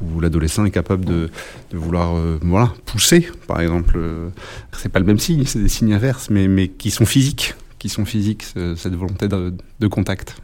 [0.00, 1.30] où l'adolescent est capable de,
[1.72, 3.98] de vouloir, voilà, pousser, par exemple.
[4.72, 7.88] c'est pas le même signe, c'est des signes inverses, mais mais qui sont physiques, qui
[7.88, 8.44] sont physiques,
[8.76, 10.36] cette volonté de, de contact.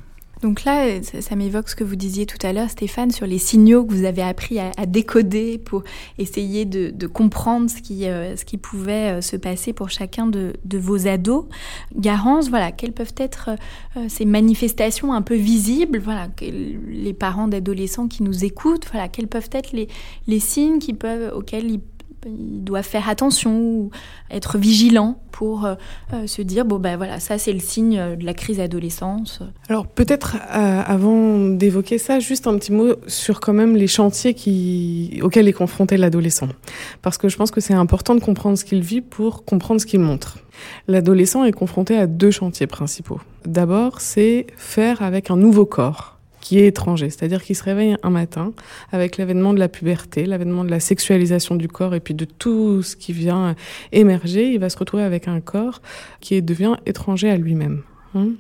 [0.42, 3.85] Donc là, ça, m'évoque ce que vous disiez tout à l'heure, Stéphane, sur les signaux
[3.85, 5.85] que vous avez appris à, décoder pour
[6.18, 10.55] essayer de, comprendre ce qui, euh, ce qui pouvait euh, se passer pour chacun de,
[10.72, 11.44] vos ados.
[11.94, 13.50] Garance, voilà, quelles peuvent être
[13.96, 19.29] euh, ces manifestations un peu visibles, voilà, les parents d'adolescents qui nous écoutent, voilà, quels
[19.29, 19.88] peuvent être les,
[20.26, 21.81] les signes qui peuvent, auxquels ils
[22.26, 23.90] ils doivent faire attention,
[24.30, 25.74] être vigilants pour euh,
[26.12, 29.40] euh, se dire bon ben voilà ça c'est le signe de la crise adolescence.
[29.68, 34.35] Alors peut-être euh, avant d'évoquer ça, juste un petit mot sur quand même les chantiers
[34.35, 36.48] qui auxquels est confronté l'adolescent,
[37.02, 39.87] parce que je pense que c'est important de comprendre ce qu'il vit pour comprendre ce
[39.87, 40.38] qu'il montre.
[40.88, 43.20] L'adolescent est confronté à deux chantiers principaux.
[43.46, 48.11] D'abord, c'est faire avec un nouveau corps qui est étranger, c'est-à-dire qu'il se réveille un
[48.11, 48.53] matin
[48.92, 52.83] avec l'avènement de la puberté, l'avènement de la sexualisation du corps et puis de tout
[52.83, 53.55] ce qui vient
[53.92, 55.83] émerger, il va se retrouver avec un corps
[56.20, 57.83] qui devient étranger à lui-même.
[58.14, 58.31] Hein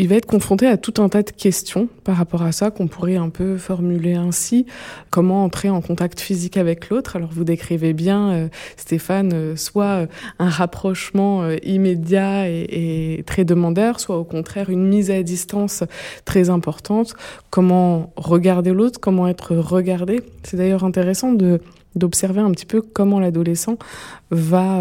[0.00, 2.88] il va être confronté à tout un tas de questions par rapport à ça qu'on
[2.88, 4.64] pourrait un peu formuler ainsi.
[5.10, 7.16] Comment entrer en contact physique avec l'autre?
[7.16, 10.06] Alors vous décrivez bien, euh, Stéphane, euh, soit euh,
[10.38, 15.84] un rapprochement immédiat et, et, très demandeur, soit au contraire une mise à distance
[16.24, 17.14] très importante.
[17.50, 19.00] Comment regarder l'autre?
[19.00, 20.22] Comment être regardé?
[20.44, 21.60] C'est d'ailleurs intéressant de
[21.96, 23.76] d'observer un petit peu comment l'adolescent
[24.30, 24.80] va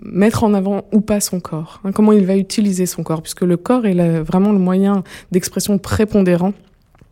[0.00, 3.42] mettre en avant ou pas son corps, hein, comment il va utiliser son corps, puisque
[3.42, 6.52] le corps est vraiment le moyen d'expression prépondérant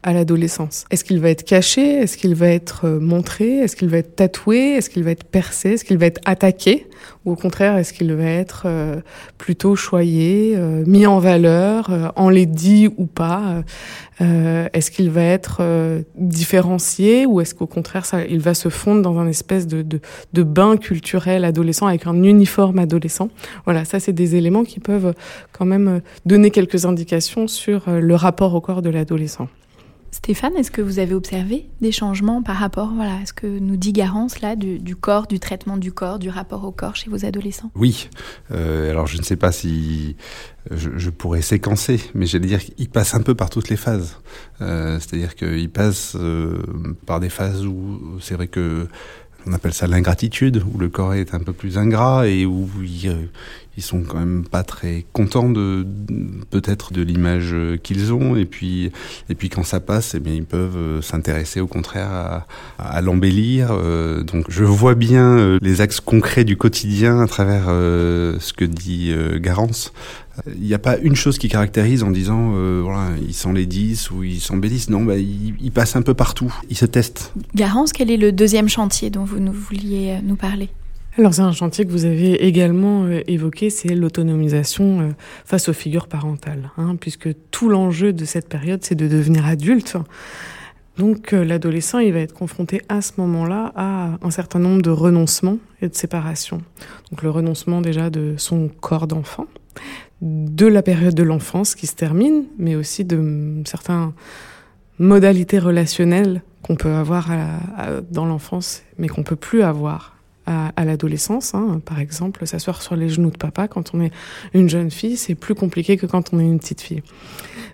[0.02, 0.86] à l'adolescence.
[0.90, 1.82] Est-ce qu'il va être caché?
[1.82, 3.58] Est-ce qu'il va être euh, montré?
[3.58, 4.76] Est-ce qu'il va être tatoué?
[4.76, 5.72] Est-ce qu'il va être percé?
[5.72, 6.86] Est-ce qu'il va être attaqué?
[7.26, 9.00] Ou au contraire, est-ce qu'il va être euh,
[9.36, 13.62] plutôt choyé, euh, mis en valeur, enlaidi ou pas?
[14.20, 15.62] Est-ce qu'il va être
[16.14, 17.24] différencié?
[17.24, 20.00] Ou est-ce qu'au contraire, ça, il va se fondre dans un espèce de, de,
[20.34, 23.30] de bain culturel adolescent avec un uniforme adolescent?
[23.64, 25.14] Voilà, ça c'est des éléments qui peuvent
[25.52, 29.48] quand même donner quelques indications sur le rapport au corps de l'adolescent.
[30.12, 33.76] Stéphane, est-ce que vous avez observé des changements par rapport voilà, à ce que nous
[33.76, 37.24] dit Garance là, du, corps, du traitement du corps, du rapport au corps chez vos
[37.24, 37.70] adolescents?
[37.76, 38.08] Oui.
[38.50, 40.16] Euh, alors je ne sais pas si
[40.70, 44.18] je, pourrais séquencer, mais j'allais dire qu'il passe un peu par toutes les phases.
[44.60, 46.60] Euh, c'est-à-dire qu'il passe euh,
[47.06, 48.88] par des phases où c'est vrai que
[49.46, 53.10] on appelle ça l'ingratitude, où le corps est un peu plus ingrat et où il,
[53.80, 55.86] ils sont quand même pas très contents de
[56.50, 58.36] peut-être de l'image qu'ils ont.
[58.36, 58.92] Et puis
[59.30, 62.44] et puis quand ça passe eh bien ils peuvent euh, s'intéresser au contraire
[62.78, 63.68] à, l'embellir.
[63.70, 68.66] Euh, donc je vois bien euh, les axes concrets du quotidien à travers ce que
[68.66, 69.94] dit Garance.
[70.46, 74.40] Il n'y a pas une chose qui caractérise en disant voilà ils 10 ou ils
[74.40, 74.90] s'embellissent.
[74.90, 76.54] Non bah, ils, ils, passent un peu partout.
[76.68, 77.32] Ils se testent.
[77.54, 80.68] Garance quel est le deuxième chantier dont vous nous vouliez nous parler?
[81.20, 85.08] Alors c'est un chantier que vous avez également euh, évoqué, c'est l'autonomisation euh,
[85.44, 89.96] face aux figures parentales, hein, puisque tout l'enjeu de cette période, c'est de devenir adulte.
[90.96, 94.88] Donc euh, l'adolescent, il va être confronté à ce moment-là à un certain nombre de
[94.88, 96.62] renoncements et de séparations.
[97.10, 99.46] Donc le renoncement déjà de son corps d'enfant,
[100.22, 104.12] de la période de l'enfance qui se termine, mais aussi de certaines
[104.98, 107.28] modalités relationnelles qu'on peut avoir
[108.10, 110.19] dans l'enfance, mais qu'on peut plus avoir
[110.50, 111.54] à, l'adolescence.
[111.54, 111.80] Hein.
[111.84, 114.12] Par exemple, s'asseoir sur les genoux de papa quand on est
[114.54, 117.02] une jeune fille, c'est plus compliqué que quand on est une petite fille.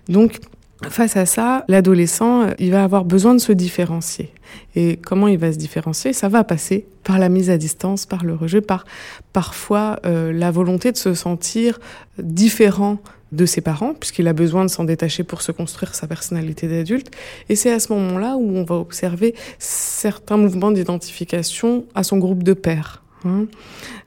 [0.07, 0.39] Donc,
[0.83, 4.31] Face à ça, l'adolescent, il va avoir besoin de se différencier.
[4.75, 6.13] Et comment il va se différencier?
[6.13, 8.85] Ça va passer par la mise à distance, par le rejet, par
[9.33, 11.79] parfois euh, la volonté de se sentir
[12.19, 12.99] différent
[13.31, 17.11] de ses parents, puisqu'il a besoin de s'en détacher pour se construire sa personnalité d'adulte.
[17.49, 22.43] Et c'est à ce moment-là où on va observer certains mouvements d'identification à son groupe
[22.43, 23.03] de pères.
[23.27, 23.45] Hein.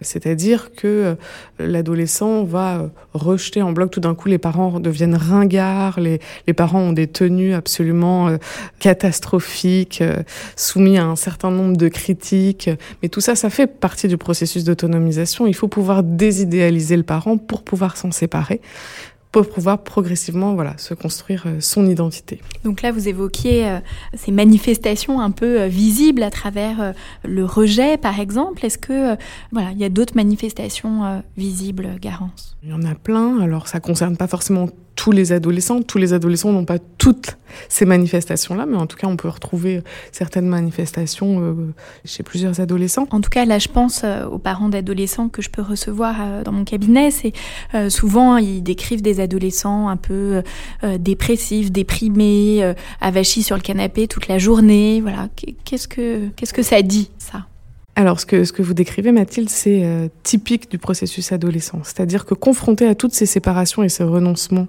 [0.00, 1.14] C'est-à-dire que euh,
[1.58, 6.54] l'adolescent va euh, rejeter en bloc tout d'un coup, les parents deviennent ringards, les, les
[6.54, 8.36] parents ont des tenues absolument euh,
[8.78, 10.02] catastrophiques,
[10.56, 12.70] soumis à un certain nombre de critiques.
[13.02, 15.46] Mais tout ça, ça fait partie du processus d'autonomisation.
[15.46, 18.60] Il faut pouvoir désidéaliser le parent pour pouvoir s'en séparer
[19.32, 22.40] pour pouvoir progressivement voilà, se construire euh, son identité.
[22.64, 23.78] Donc là, vous évoquiez euh,
[24.14, 28.64] ces manifestations un peu euh, visibles à travers le rejet, par exemple.
[28.64, 29.16] Est-ce que
[29.52, 32.56] voilà, il y a d'autres manifestations visibles, Garance?
[32.62, 33.40] Il y en a plein.
[33.40, 35.82] Alors, ça concerne pas forcément tous les adolescents.
[35.82, 39.82] Tous les adolescents n'ont pas toutes ces manifestations-là, mais en tout cas, on peut retrouver
[40.12, 41.54] certaines manifestations euh,
[42.04, 43.06] chez plusieurs adolescents.
[43.10, 46.42] En tout cas, là, je pense euh, aux parents d'adolescents que je peux recevoir euh,
[46.42, 47.10] dans mon cabinet.
[47.10, 47.32] C'est
[47.88, 50.42] souvent ils décrivent des adolescents un peu
[50.98, 55.00] dépressifs, déprimés, avachis sur le canapé toute la journée.
[55.00, 55.28] Voilà,
[55.64, 57.46] qu'est-ce que qu'est-ce que ça dit ça?
[57.96, 61.80] Alors, ce que, ce que vous décrivez, Mathilde, c'est euh, typique du processus adolescent.
[61.82, 64.68] C'est-à-dire que confronté à toutes ces séparations et ces renoncements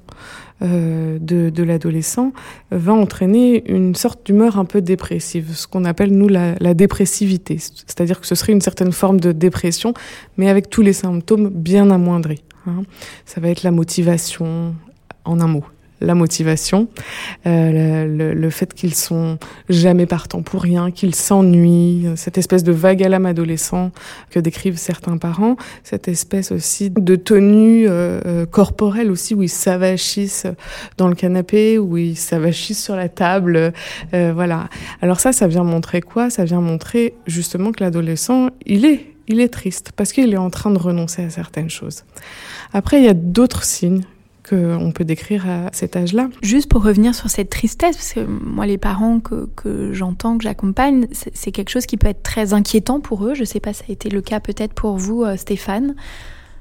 [0.63, 2.34] euh, de, l'adolescent,
[2.71, 7.57] va entraîner une sorte d'humeur un peu dépressive, ce qu'on appelle, nous, la, la dépressivité.
[7.60, 9.93] C'est-à-dire que ce serait une certaine forme de dépression,
[10.38, 12.43] mais avec tous les symptômes bien amoindris.
[12.67, 12.84] Hein.
[13.25, 14.75] Ça va être la motivation,
[15.25, 15.63] en un mot,
[16.01, 16.87] la motivation,
[17.45, 19.37] euh, le, le, fait qu'ils sont
[19.69, 23.91] jamais partants pour rien, qu'ils s'ennuient, cette espèce de vague à l'âme adolescent
[24.29, 29.49] que décrivent certains parents, cette espèce aussi de tenue euh, euh, corporelle aussi où ils
[29.49, 30.47] s'avachissent
[30.97, 33.73] dans le canapé, où ils s'avachissent sur la table,
[34.13, 34.69] euh, voilà.
[35.01, 36.29] Alors ça, ça vient montrer quoi?
[36.29, 40.49] Ça vient montrer justement que l'adolescent, il est il est triste parce qu'il est en
[40.49, 42.03] train de renoncer à certaines choses.
[42.73, 44.01] Après, il y a d'autres signes
[44.51, 46.29] qu'on peut décrire à cet âge-là.
[46.41, 50.43] Juste pour revenir sur cette tristesse, parce que moi, les parents que, que j'entends, que
[50.43, 53.33] j'accompagne, c'est quelque chose qui peut être très inquiétant pour eux.
[53.33, 55.95] Je ne sais pas, ça a été le cas peut-être pour vous, euh, Stéphane.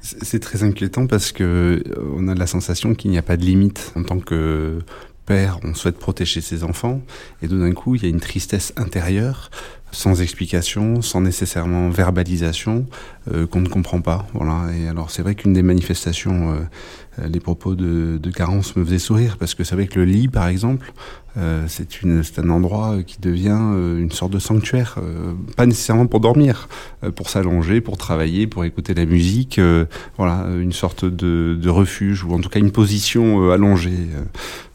[0.02, 3.44] C'est très inquiétant parce que euh, on a la sensation qu'il n'y a pas de
[3.44, 4.78] limite en tant que
[5.26, 7.02] père, on souhaite protéger ses enfants,
[7.42, 9.50] et d'un coup, il y a une tristesse intérieure
[9.92, 12.86] sans explication, sans nécessairement verbalisation,
[13.32, 14.26] euh, qu'on ne comprend pas.
[14.34, 14.72] Voilà.
[14.72, 16.60] Et alors c'est vrai qu'une des manifestations, euh,
[17.28, 20.28] les propos de, de Carence me faisaient sourire parce que c'est vrai que le lit,
[20.28, 20.92] par exemple,
[21.36, 26.20] euh, c'est un endroit qui devient euh, une sorte de sanctuaire, euh, pas nécessairement pour
[26.20, 26.68] dormir,
[27.04, 29.60] euh, pour s'allonger, pour travailler, pour écouter la musique,
[30.16, 34.08] voilà, une sorte de, refuge ou en tout cas une position allongée,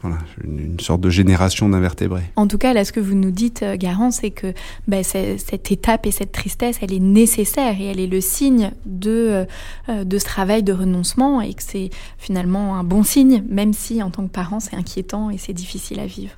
[0.01, 2.23] voilà, une, sorte de génération d'invertébrés.
[2.37, 4.53] En tout cas, là, ce que vous nous dites, Garance, c'est que
[4.87, 9.45] ben, cette étape et cette tristesse, elle est nécessaire et elle est le signe de,
[9.89, 14.09] de ce travail de renoncement et que c'est finalement un bon signe, même si en
[14.11, 16.35] tant que parent, c'est inquiétant et c'est difficile à vivre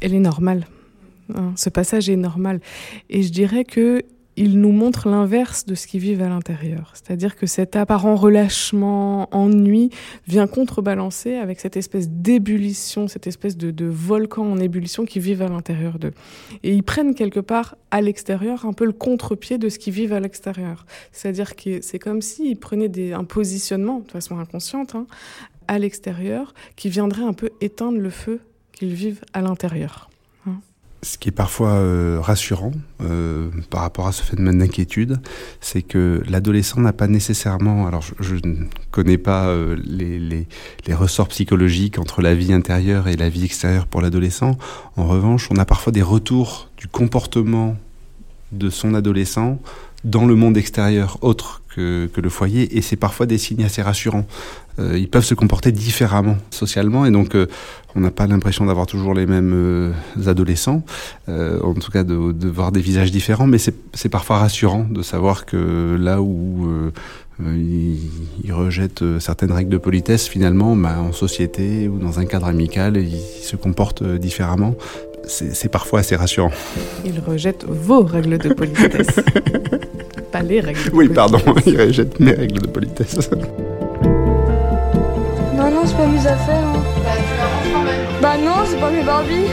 [0.00, 0.66] elle est normale.
[1.34, 2.60] Hein, ce passage est normal.
[3.10, 4.02] Et je dirais que
[4.36, 6.92] il nous montre l'inverse de ce qu'ils vivent à l'intérieur.
[6.94, 9.90] C'est-à-dire que cet apparent relâchement, ennui,
[10.26, 15.42] vient contrebalancer avec cette espèce d'ébullition, cette espèce de, de, volcan en ébullition qui vivent
[15.42, 16.12] à l'intérieur d'eux.
[16.62, 20.12] Et ils prennent quelque part à l'extérieur un peu le contre-pied de ce qu'ils vivent
[20.12, 20.86] à l'extérieur.
[21.12, 25.06] C'est-à-dire que c'est comme s'ils prenaient des, un positionnement, de façon inconsciente, hein,
[25.68, 28.40] à l'extérieur, qui viendrait un peu éteindre le feu
[28.72, 30.10] qu'ils vivent à l'intérieur.
[31.06, 35.20] Ce qui est parfois euh, rassurant euh, par rapport à ce phénomène d'inquiétude,
[35.60, 40.48] c'est que l'adolescent n'a pas nécessairement, alors je, ne connais pas euh, les, les,
[40.84, 44.58] les, ressorts psychologiques entre la vie intérieure et la vie extérieure pour l'adolescent.
[44.96, 47.76] En revanche, on a parfois des retours du comportement
[48.50, 49.60] de son adolescent
[50.02, 53.82] dans le monde extérieur autre que, que le foyer, et c'est parfois des signes assez
[53.82, 54.26] rassurants.
[54.78, 57.46] Euh, ils peuvent se comporter différemment socialement, et donc euh,
[57.94, 59.92] on n'a pas l'impression d'avoir toujours les mêmes euh,
[60.26, 60.82] adolescents,
[61.28, 65.44] en tout cas de, de, voir des visages différents, mais c'est parfois rassurant de savoir
[65.46, 66.68] que là où
[67.40, 67.98] ils,
[68.44, 72.96] ils rejettent certaines règles de politesse, finalement, bah, en société ou dans un cadre amical,
[72.96, 74.74] ils se comportent différemment.
[75.26, 76.52] C'est parfois assez rassurant.
[77.04, 79.08] Ils rejettent vos règles de politesse.
[80.36, 80.84] pas les règles.
[80.84, 83.30] De oui, pardon, ils rejettent mes règles de politesse.
[85.54, 86.66] Non, non, c'est pas mes affaires.
[86.66, 86.82] Hein.
[87.04, 88.06] Bah, tu l'arranges quand même.
[88.20, 89.50] Bah, non, c'est pas mes Barbies.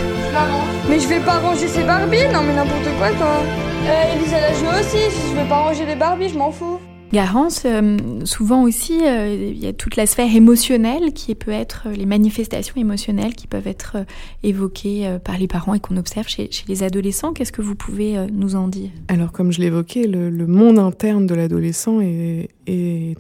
[0.90, 2.28] Mais je vais pas ranger ces Barbies.
[2.34, 3.42] Non, mais n'importe quoi, toi.
[3.88, 4.98] Euh, Elisa, elle a joué aussi.
[5.30, 6.80] Je vais pas ranger les Barbies, je m'en fous.
[7.14, 11.88] Garance, euh, souvent aussi, euh, il y a toute la sphère émotionnelle qui peut être
[11.96, 14.04] les manifestations émotionnelles qui peuvent être euh,
[14.42, 17.32] évoquées par les parents et qu'on observe chez, les adolescents.
[17.32, 18.90] Qu'est-ce que vous pouvez nous en dire?
[19.10, 22.50] Alors, comme je l'évoquais, le, le, monde interne de l'adolescent est,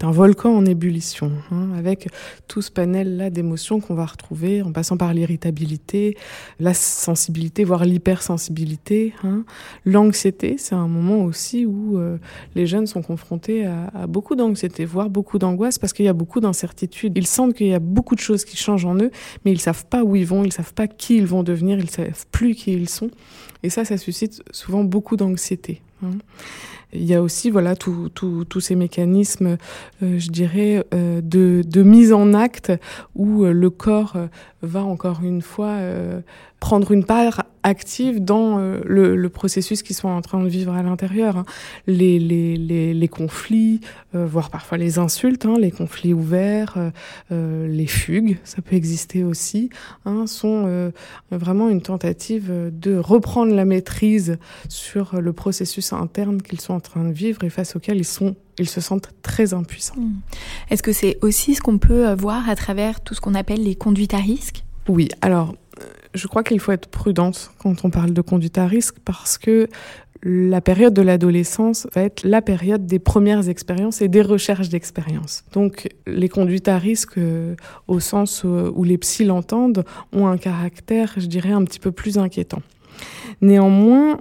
[0.01, 2.07] un volcan en ébullition, hein, avec
[2.47, 6.17] tout ce panel-là d'émotions qu'on va retrouver en passant par l'irritabilité,
[6.59, 9.13] la sensibilité, voire l'hypersensibilité.
[9.23, 9.43] Hein.
[9.85, 12.17] L'anxiété, c'est un moment aussi où euh,
[12.55, 16.13] les jeunes sont confrontés à à, beaucoup d'anxiété, voire beaucoup d'angoisse, parce qu'il y a
[16.13, 17.17] beaucoup d'incertitudes.
[17.17, 19.11] Ils sentent qu'il y a beaucoup de choses qui changent en eux,
[19.45, 21.89] mais ils savent pas où ils vont, ils savent pas qui ils vont devenir, ils
[21.89, 23.09] savent plus qui ils sont.
[23.63, 25.81] Et ça, ça suscite souvent beaucoup d'anxiété.
[26.03, 26.11] Hein.
[26.93, 29.57] Il y a aussi voilà tous ces mécanismes,
[30.03, 32.71] euh, je dirais, euh, de, mise en acte
[33.15, 34.15] où euh, le corps
[34.61, 35.77] va encore une fois
[36.59, 40.73] prendre une part active dans euh, le, le, processus qu'ils sont en train de vivre
[40.73, 41.37] à l'intérieur.
[41.37, 41.45] Hein.
[41.87, 43.81] Les, les, les, les, conflits,
[44.15, 46.91] euh, voire parfois les insultes, hein, les conflits ouverts,
[47.31, 49.69] les fugues, ça peut exister aussi,
[50.05, 50.91] hein, sont
[51.31, 54.37] vraiment une tentative de reprendre la maîtrise
[54.69, 58.35] sur le processus interne qu'ils sont en train de vivre et face auquel ils sont
[58.59, 59.95] ils se sentent très impuissants.
[59.97, 60.21] Mmh.
[60.69, 63.75] Est-ce que c'est aussi ce qu'on peut voir à travers tout ce qu'on appelle les
[63.75, 64.63] conduites à risque?
[64.87, 65.55] Oui, alors
[66.13, 69.67] je crois qu'il faut être prudente quand on parle de conduite à risque parce que
[70.23, 75.43] la période de l'adolescence va être la période des premières expériences et des recherches d'expériences.
[75.51, 77.55] Donc les conduites à risque, euh,
[77.87, 79.83] au sens où, où les psys l'entendent,
[80.13, 82.61] ont un caractère, je dirais, un petit peu plus inquiétant.
[83.41, 84.19] Néanmoins,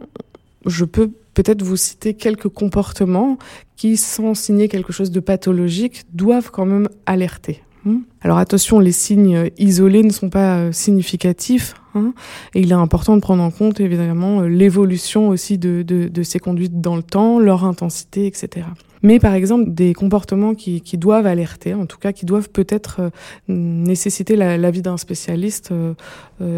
[0.67, 3.39] je peux peut-être vous citer quelques comportements
[3.77, 7.63] qui, sans signer quelque chose de pathologique, doivent quand même alerter.
[7.85, 8.01] Hmm.
[8.21, 11.75] Alors attention, les signes isolés ne sont pas euh, significatifs.
[11.95, 12.15] Hein,
[12.55, 16.23] et il est important de prendre en compte évidemment euh, l'évolution aussi de, de, de,
[16.23, 18.67] ces conduites dans le temps, leur intensité, etc.
[19.03, 23.01] Mais par exemple, des comportements qui, qui doivent alerter, en tout cas qui doivent peut-être
[23.01, 23.11] euh,
[23.49, 25.75] nécessiter l'avis d'un spécialiste,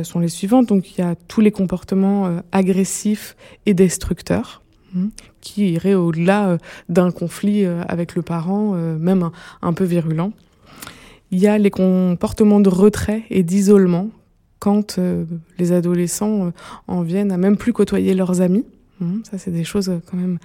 [0.03, 0.63] sont les suivants.
[0.63, 4.63] Donc il y a tous les comportements agressifs et destructeurs
[4.95, 5.09] hmm,
[5.41, 6.59] qui iraient au-delà
[6.91, 9.31] d'un conflit avec le parent, même
[9.63, 10.33] un peu virulent.
[11.35, 14.11] Il y a les comportements de retrait et d'isolement
[14.61, 15.25] quand euh,
[15.59, 16.51] les adolescents euh,
[16.87, 18.65] en viennent à même plus côtoyer leurs amis.
[19.01, 20.39] Mmh, ça, c'est des choses euh, quand même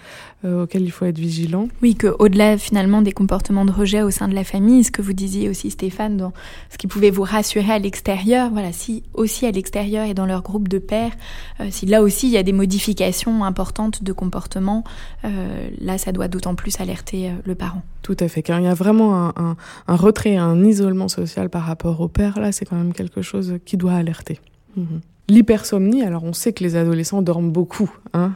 [0.43, 1.67] euh, auxquelles il faut être vigilant.
[1.83, 5.13] Oui, qu'au-delà finalement des comportements de rejet au sein de la famille, ce que vous
[5.13, 6.33] disiez aussi Stéphane, dans
[6.71, 10.41] ce qui pouvait vous rassurer à l'extérieur, voilà, si aussi à l'extérieur et dans leur
[10.41, 11.11] groupe de pairs,
[11.59, 14.83] euh, si là aussi il y a des modifications importantes de comportement,
[15.23, 17.83] là ça doit d'autant plus alerter le parent.
[18.01, 19.55] Tout à fait, car il y a vraiment un,
[19.87, 23.55] un, retrait, un isolement social par rapport au père, là c'est quand même quelque chose
[23.65, 24.39] qui doit alerter.
[24.75, 24.99] Mmh.
[25.30, 28.34] L'hypersomnie, alors on sait que les adolescents dorment beaucoup, hein,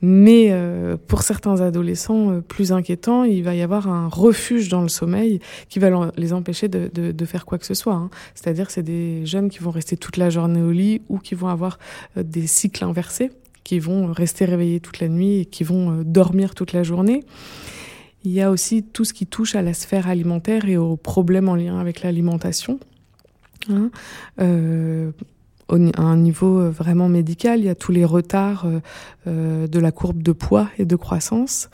[0.00, 4.80] mais euh, pour certains adolescents euh, plus inquiétants, il va y avoir un refuge dans
[4.80, 7.94] le sommeil qui va les empêcher de, faire quoi que ce soit.
[7.94, 8.10] Hein.
[8.36, 11.48] C'est-à-dire c'est des jeunes qui vont rester toute la journée au lit ou qui vont
[11.48, 11.80] avoir
[12.16, 13.32] euh, des cycles inversés,
[13.64, 17.24] qui vont rester réveillés toute la nuit et qui vont dormir toute la journée.
[18.24, 21.48] Il y a aussi tout ce qui touche à la sphère alimentaire et aux problèmes
[21.48, 22.78] en lien avec l'alimentation.
[23.68, 23.90] Hein.
[25.70, 27.60] À un niveau euh, vraiment médical.
[27.60, 28.80] Il y a tous les retards euh,
[29.26, 31.68] euh, de la courbe de poids et de croissance.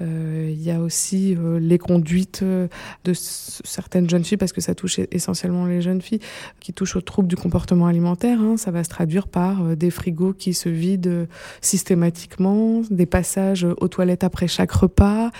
[0.00, 5.66] Il y a aussi les conduites de certaines jeunes filles, parce que ça touche essentiellement
[5.66, 6.20] les jeunes filles,
[6.60, 8.40] qui touchent aux troubles du comportement alimentaire.
[8.40, 8.56] Hein.
[8.56, 11.26] Ça va se traduire par des frigos qui se vident
[11.60, 15.30] systématiquement, des passages aux toilettes après chaque repas,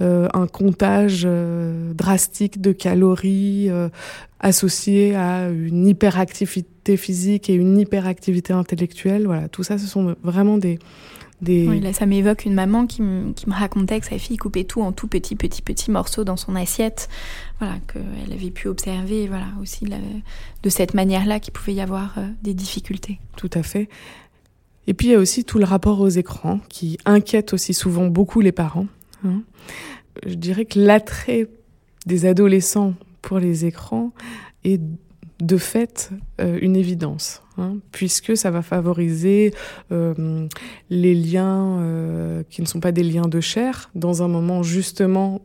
[0.00, 1.26] un comptage
[1.94, 3.70] drastique de calories
[4.40, 9.26] associé à une hyperactivité physique et une hyperactivité intellectuelle.
[9.26, 10.78] Voilà, tout ça, ce sont vraiment des...
[11.40, 11.68] des...
[11.68, 13.02] Oui, là, ça m'évoque une maman qui,
[13.36, 16.36] qui me racontait que sa fille coupait tout en tout petits, petits, petits morceaux dans
[16.36, 17.08] son assiette.
[17.58, 22.26] Voilà, qu'elle avait pu observer, voilà, aussi de cette manière-là qu'il pouvait y avoir euh,
[22.42, 23.18] des difficultés.
[23.36, 23.88] Tout à fait.
[24.86, 28.06] Et puis, il y a aussi tout le rapport aux écrans qui inquiète aussi souvent
[28.06, 28.86] beaucoup les parents.
[29.24, 29.42] Hein.
[30.26, 31.48] Je dirais que l'attrait
[32.06, 34.12] des adolescents pour les écrans
[34.64, 34.80] est
[35.40, 36.10] de fait
[36.40, 39.54] euh, une évidence, hein, puisque ça va favoriser
[39.92, 40.48] euh,
[40.90, 45.40] les liens euh, qui ne sont pas des liens de chair, dans un moment justement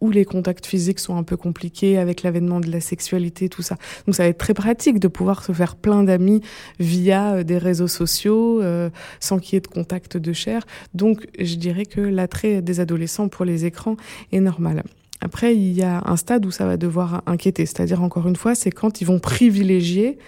[0.00, 3.76] où les contacts physiques sont un peu compliqués avec l'avènement de la sexualité, tout ça.
[4.06, 6.40] Donc ça va être très pratique de pouvoir se faire plein d'amis
[6.78, 8.62] via des réseaux sociaux,
[9.18, 10.64] sans qu'il y ait de contact de chair.
[10.94, 13.96] Donc je dirais que l'attrait des adolescents pour les écrans
[14.30, 14.84] est normal.
[15.20, 17.66] Après, il y a un stade où ça va devoir inquiéter.
[17.66, 20.18] C'est-à-dire, encore une fois, c'est quand ils vont privilégier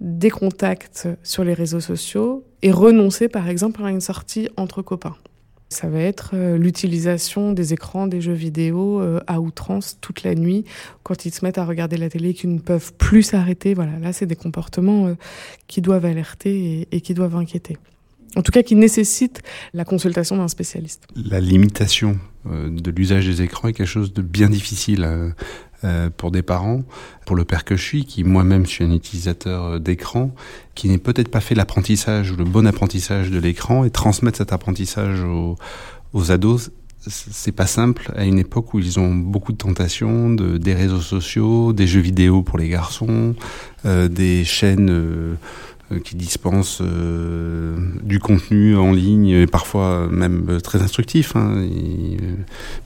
[0.00, 5.16] des contacts sur les réseaux sociaux et renoncer, par exemple, à une sortie entre copains.
[5.68, 10.36] Ça va être euh, l'utilisation des écrans, des jeux vidéo euh, à outrance toute la
[10.36, 10.64] nuit,
[11.02, 13.74] quand ils se mettent à regarder la télé, qu'ils ne peuvent plus s'arrêter.
[13.74, 15.14] Voilà, là, c'est des comportements euh,
[15.66, 17.78] qui doivent alerter et qui doivent inquiéter
[18.36, 19.42] en tout cas qui nécessite
[19.74, 21.06] la consultation d'un spécialiste.
[21.16, 25.30] La limitation euh, de l'usage des écrans est quelque chose de bien difficile euh,
[25.84, 26.82] euh, pour des parents,
[27.24, 30.34] pour le père que je suis, qui moi-même suis un utilisateur d'écran,
[30.74, 34.52] qui n'est peut-être pas fait l'apprentissage ou le bon apprentissage de l'écran et transmettre cet
[34.52, 35.56] apprentissage aux,
[36.12, 36.70] aux ados,
[37.08, 41.00] c'est pas simple à une époque où ils ont beaucoup de tentations, de, des réseaux
[41.00, 43.36] sociaux, des jeux vidéo pour les garçons,
[43.84, 45.36] des chaînes
[46.02, 51.36] qui dispense euh, du contenu en ligne, et parfois même euh, très instructif.
[51.36, 51.64] Hein.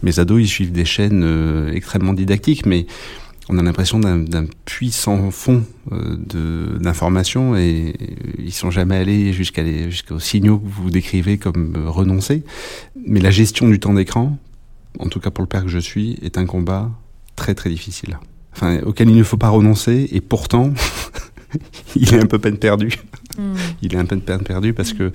[0.03, 2.87] mes ados, ils suivent des chaînes extrêmement didactiques, mais
[3.49, 7.95] on a l'impression d'un puissant fond d'informations et
[8.39, 12.45] ils sont jamais allés jusqu'à jusqu'aux signaux que vous décrivez comme renoncer.
[13.07, 14.39] Mais la gestion du temps d'écran,
[15.01, 16.93] en tout cas pour le père que je suis, est un combat
[17.35, 18.19] très très difficile.
[18.53, 20.73] Enfin, auquel il ne faut pas renoncer et pourtant
[21.97, 22.93] il est un peu peine perdue.
[23.83, 25.13] Il est un peu perdue parce que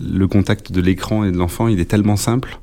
[0.00, 2.58] le contact de l'écran et de l'enfant, il est tellement simple,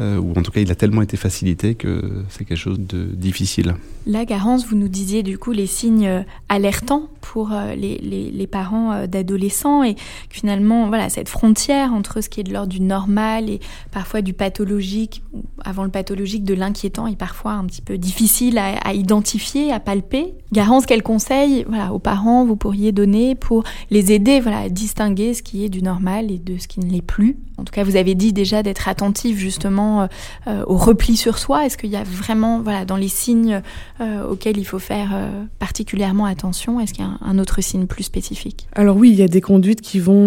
[0.00, 3.04] euh, ou en tout cas, il a tellement été facilité que c'est quelque chose de
[3.04, 3.74] difficile.
[4.06, 8.30] Là, Garance, vous nous disiez du coup les signes euh, alertants pour euh, les, les,
[8.30, 9.96] les parents d'adolescents et
[10.30, 14.32] finalement, voilà, cette frontière entre ce qui est de l'ordre du normal et parfois du
[14.32, 15.22] pathologique,
[15.64, 20.34] avant le pathologique de l'inquiétant est parfois un petit peu difficile à, identifier, à palper.
[20.52, 25.42] Garance, quel conseil voilà, aux parents vous pourriez donner pour les aider voilà, distinguer ce
[25.42, 27.96] qui est du normal et de ce qui ne l'est plus En tout cas, vous
[27.96, 30.06] avez dit déjà d'être attentif justement euh,
[30.46, 31.66] euh, au repli sur soi.
[31.66, 33.60] Est-ce qu'il y a vraiment, voilà, dans les signes
[34.00, 35.18] euh, auxquels il faut faire
[35.58, 38.68] particulièrement attention, est-ce qu'il y a un, autre signe plus spécifique?
[38.72, 40.26] Alors oui, il y a des conduites qui vont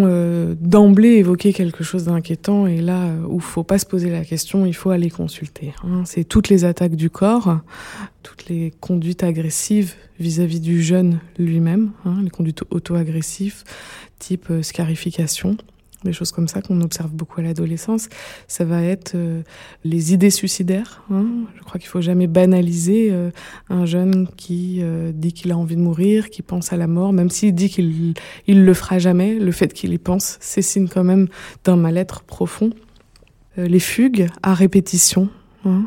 [0.60, 4.74] d'emblée évoquer quelque chose d'inquiétant et là où faut pas se poser la question, il
[4.76, 5.74] faut aller consulter.
[5.86, 6.04] Hein.
[6.06, 7.60] C'est toutes les attaques du corps,
[8.24, 13.64] toutes les conduites agressives vis-à-vis du jeune lui-même, hein, les conduites auto-agressives,
[14.20, 15.58] type euh, scarification,
[16.04, 18.08] des choses comme ça qu'on observe beaucoup à l'adolescence.
[18.48, 19.42] Ça va être euh,
[19.84, 21.04] les idées suicidaires.
[21.12, 21.26] Hein.
[21.58, 23.32] Je crois qu'il faut jamais banaliser euh,
[23.70, 24.82] un jeune qui
[25.14, 28.14] dit qu'il a envie de mourir, qui pense à la mort, même s'il dit qu'il
[28.48, 29.36] il le fera jamais.
[29.36, 31.28] Le fait qu'il y pense, c'est signe quand même
[31.64, 32.72] d'un mal-être profond.
[33.58, 35.30] les fugues à répétition.
[35.66, 35.84] Hein,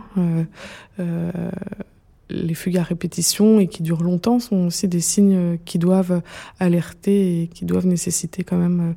[2.32, 6.22] les fugues à répétition et qui durent longtemps sont aussi des signes qui doivent
[6.58, 8.94] alerter et qui doivent nécessiter quand même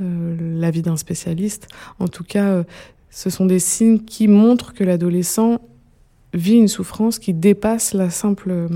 [0.00, 1.68] euh, l'avis d'un spécialiste.
[1.98, 2.64] En tout cas, euh,
[3.10, 5.60] ce sont des signes qui montrent que l'adolescent
[6.34, 8.68] vit une souffrance qui dépasse la simple euh,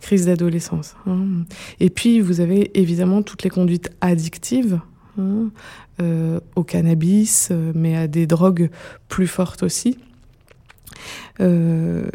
[0.00, 0.96] crise d'adolescence.
[1.06, 1.44] Hein.
[1.78, 4.80] Et puis, vous avez évidemment toutes les conduites addictives.
[5.18, 5.50] Hein,
[6.56, 8.68] au cannabis, mais à des drogues
[9.08, 9.96] plus fortes aussi.
[11.40, 12.08] Euh,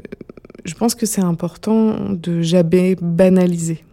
[0.66, 3.84] je pense que c'est important de jamais banaliser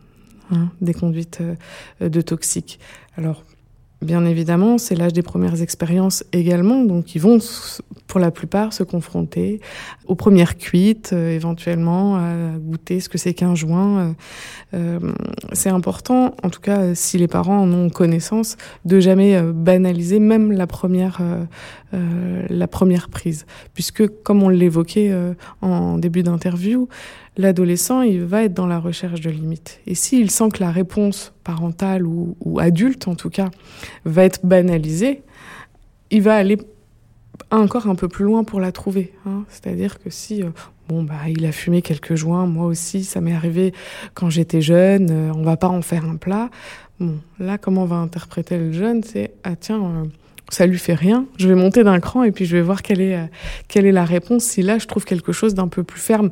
[0.51, 2.79] hein, des conduites euh, de toxiques.
[3.16, 3.43] Alors,
[4.01, 7.40] Bien évidemment, c'est l'âge des premières expériences également, donc ils vont
[8.07, 9.61] pour la plupart se confronter
[10.07, 13.99] aux premières cuites, euh, éventuellement à goûter ce que c'est qu'un joint.
[13.99, 14.12] Euh,
[14.74, 15.12] euh
[15.53, 20.20] c'est important, en tout cas si les parents en ont connaissance, de jamais euh, banaliser
[20.20, 21.20] même la première,
[21.92, 25.12] la première prise, puisque comme on l'évoquait
[25.62, 26.88] en début d'interview,
[27.36, 29.80] l'adolescent, il va être dans la recherche de limites.
[29.86, 33.49] Et s'il sent que la réponse parentale ou, adulte, en tout cas,
[34.05, 35.22] va être banalisée,
[36.11, 36.59] il va aller
[37.51, 39.14] encore un peu plus loin pour la trouver.
[39.24, 39.44] Hein.
[39.49, 40.51] C'est-à-dire que si, euh,
[40.90, 43.72] bon, bah, il a fumé quelques joints, moi aussi, ça m'est arrivé
[44.12, 46.51] quand j'étais jeune, euh, on va pas en faire un plat.
[47.01, 50.05] Bon, là, comment on va interpréter le jeune C'est, ah tiens, euh,
[50.51, 53.01] ça lui fait rien, je vais monter d'un cran et puis je vais voir quelle
[53.01, 53.18] est,
[53.68, 56.30] quelle est la réponse si là, je trouve quelque chose d'un peu plus ferme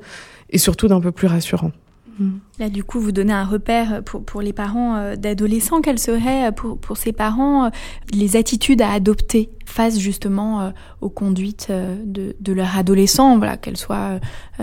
[0.51, 1.73] et surtout d'un peu plus rassurant.
[2.19, 2.39] Mm.
[2.59, 5.81] Là, du coup, vous donnez un repère pour, pour les parents euh, d'adolescents.
[5.81, 7.71] Quelles seraient euh, pour, pour ces parents euh,
[8.13, 14.21] les attitudes à adopter face justement aux conduites de, de leur adolescent, voilà, qu'elles soient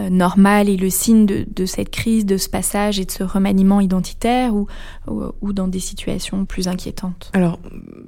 [0.10, 3.82] normales et le signe de, de, cette crise, de ce passage et de ce remaniement
[3.82, 4.66] identitaire ou,
[5.08, 7.32] ou, ou dans des situations plus inquiétantes?
[7.34, 7.60] Alors,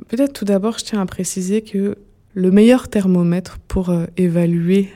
[0.07, 1.97] peut-être tout d'abord, je tiens à préciser que
[2.33, 4.89] le meilleur thermomètre pour évaluer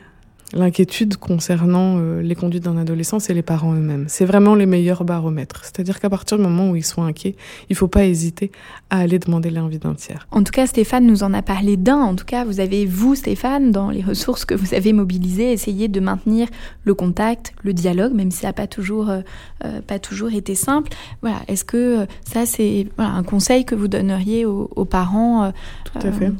[0.53, 4.05] L'inquiétude concernant euh, les conduites d'un adolescent, c'est les parents eux-mêmes.
[4.07, 5.61] C'est vraiment les meilleurs baromètres.
[5.63, 7.35] C'est-à-dire qu'à partir du moment où ils sont inquiets,
[7.69, 8.51] il ne faut pas hésiter
[8.89, 10.27] à aller demander l'avis d'un tiers.
[10.31, 11.99] En tout cas, Stéphane nous en a parlé d'un.
[11.99, 15.87] En tout cas, vous avez, vous, Stéphane, dans les ressources que vous avez mobilisées, essayé
[15.87, 16.47] de maintenir
[16.83, 19.21] le contact, le dialogue, même si ça n'a pas toujours, euh,
[19.65, 20.91] euh, pas toujours été simple.
[21.21, 21.37] Voilà.
[21.47, 25.51] Est-ce que ça, c'est voilà, un conseil que vous donneriez aux, aux parents
[25.85, 26.31] Tout à fait.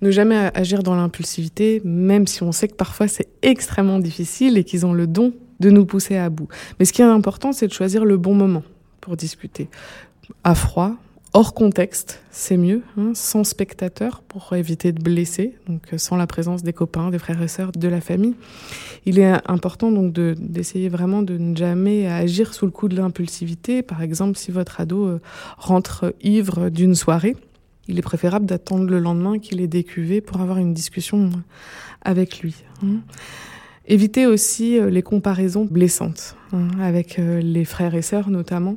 [0.00, 3.28] Ne jamais agir dans l'impulsivité, même si on sait que parfois c'est
[3.58, 6.46] extrêmement difficile et qu'ils ont le don de nous pousser à bout.
[6.78, 8.62] Mais ce qui est important, c'est de choisir le bon moment
[9.00, 9.68] pour discuter.
[10.44, 10.92] À froid,
[11.32, 16.28] hors contexte, c'est mieux, hein, sans spectateur pour éviter de blesser, donc euh, sans la
[16.28, 18.36] présence des copains, des frères et sœurs, de la famille.
[19.06, 23.82] Il est important donc d'essayer vraiment de ne jamais agir sous le coup de l'impulsivité.
[23.82, 25.20] Par exemple, si votre ado euh,
[25.56, 27.34] rentre ivre d'une soirée,
[27.88, 31.30] il est préférable d'attendre le lendemain qu'il est décuvé pour avoir une discussion
[32.02, 32.54] avec lui.
[32.84, 33.00] Hein.
[33.90, 38.76] Éviter aussi euh, les comparaisons blessantes hein, avec euh, les frères et sœurs notamment,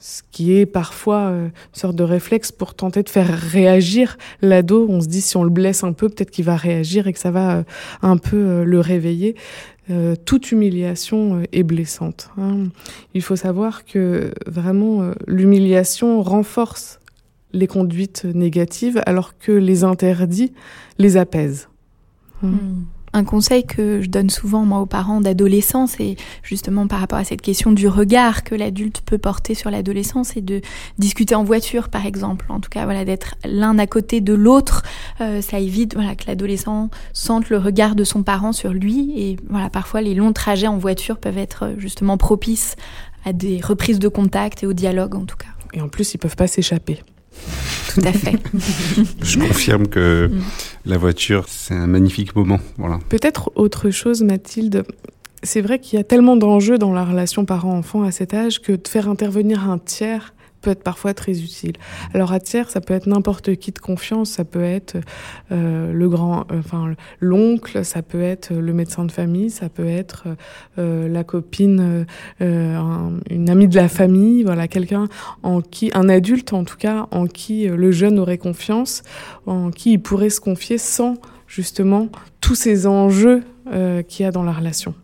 [0.00, 4.86] ce qui est parfois euh, une sorte de réflexe pour tenter de faire réagir l'ado.
[4.90, 7.18] On se dit si on le blesse un peu, peut-être qu'il va réagir et que
[7.18, 7.64] ça va
[8.02, 9.34] un peu le réveiller.
[10.26, 12.30] toute humiliation est blessante.
[12.36, 12.68] Hein.
[13.14, 17.00] Il faut savoir que vraiment l'humiliation renforce
[17.52, 20.52] les conduites négatives alors que les interdits
[20.98, 21.68] les apaisent.
[22.42, 22.84] Hmm.
[23.12, 27.24] Un conseil que je donne souvent moi aux parents d'adolescents, c'est justement par rapport à
[27.24, 30.60] cette question du regard que l'adulte peut porter sur l'adolescence et de
[30.96, 32.46] discuter en voiture par exemple.
[32.50, 34.82] En tout cas, voilà, d'être l'un à côté de l'autre,
[35.20, 39.36] euh, ça évite voilà que l'adolescent sente le regard de son parent sur lui et
[39.48, 42.76] voilà parfois les longs trajets en voiture peuvent être justement propices
[43.24, 45.48] à des reprises de contact et au dialogue en tout cas.
[45.72, 47.00] Et en plus, ils peuvent pas s'échapper.
[47.94, 48.38] Tout à fait.
[49.22, 50.30] Je confirme que
[50.84, 52.60] la voiture, c'est un magnifique moment.
[52.78, 52.98] Voilà.
[53.08, 54.84] Peut-être autre chose, Mathilde.
[55.42, 58.72] C'est vrai qu'il y a tellement d'enjeux dans la relation parent-enfant à cet âge que
[58.72, 61.74] de faire intervenir un tiers peut être parfois très utile.
[62.14, 64.96] Alors à tiers, ça peut être n'importe qui de confiance, ça peut être
[65.52, 69.86] euh, le grand, euh, enfin l'oncle, ça peut être le médecin de famille, ça peut
[69.86, 70.24] être
[70.78, 72.06] euh, la copine,
[72.40, 75.08] une amie de la famille, voilà quelqu'un
[75.42, 79.02] en qui, un adulte en tout cas, en qui le jeune aurait confiance,
[79.46, 82.08] en qui il pourrait se confier sans justement
[82.40, 83.42] tous ces enjeux
[84.08, 84.94] qu'il y a dans la relation.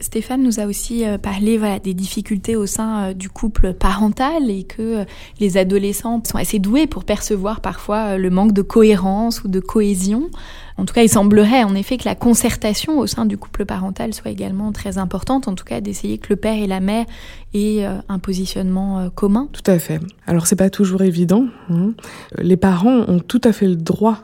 [0.00, 4.64] Stéphane nous a aussi euh, parlé des difficultés au sein euh, du couple parental et
[4.64, 5.04] que euh,
[5.40, 10.30] les adolescents sont assez doués pour percevoir parfois le manque de cohérence ou de cohésion.
[10.76, 14.14] En tout cas, il semblerait en effet que la concertation au sein du couple parental
[14.14, 17.04] soit également très importante, en tout cas d'essayer que le père et la mère
[17.52, 19.48] aient un positionnement commun.
[19.52, 20.00] Tout à fait.
[20.28, 21.46] Alors c'est pas toujours évident.
[21.68, 21.94] Hein.
[22.38, 24.18] Les parents ont tout à fait le droit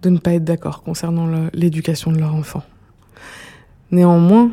[0.00, 2.62] de ne pas être d'accord concernant l'éducation de leur enfant.
[3.90, 4.50] Néanmoins,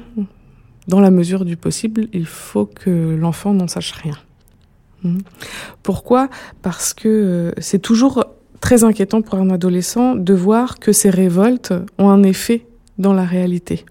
[0.87, 4.17] dans la mesure du possible, il faut que l'enfant n'en sache rien.
[5.03, 5.19] Hmm.
[5.83, 6.29] Pourquoi?
[6.61, 8.25] Parce que euh, c'est toujours
[8.61, 12.65] très inquiétant pour un adolescent de voir que ses révoltes ont un effet
[12.97, 13.85] dans la réalité.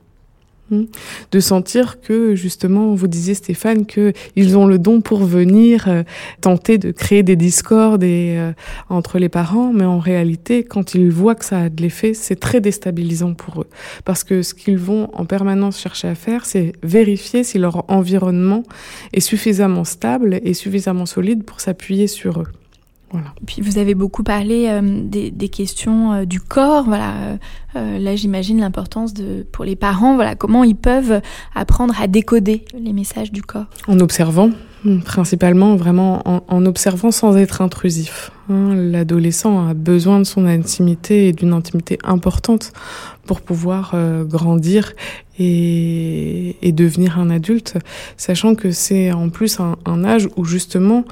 [0.75, 0.87] Hmm.
[1.31, 6.03] de sentir que justement vous disiez Stéphane que ils ont le don pour venir euh,
[6.41, 8.53] tenter de créer des discordes euh,
[8.89, 12.41] entre les parents mais en réalité quand ils voient que ça a de l'effet c'est
[12.41, 13.69] très déstabilisant pour eux
[14.05, 18.65] parce que ce qu'ils vont en permanence chercher à faire c'est vérifier si leur environnement
[19.13, 22.49] est suffisamment stable et suffisamment solide pour s'appuyer sur eux
[23.47, 26.85] puis vous avez beaucoup parlé euh, des, questions euh, du corps.
[26.85, 27.15] Voilà,
[27.77, 30.15] euh, là j'imagine l'importance de pour les parents.
[30.15, 31.21] Voilà, comment ils peuvent
[31.55, 33.67] apprendre à décoder les messages du corps.
[33.89, 34.51] En observant,
[35.05, 38.31] principalement vraiment en, observant sans être intrusif.
[38.49, 38.75] Hein.
[38.75, 42.73] L'adolescent a besoin de son intimité et d'une intimité importante
[43.27, 44.93] pour pouvoir grandir
[45.39, 47.79] et, devenir un adulte,
[48.19, 51.05] sachant que c'est en plus un âge où justement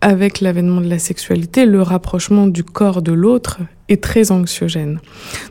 [0.00, 5.00] avec l'avènement de la sexualité, le rapprochement du corps de l'autre est très anxiogène.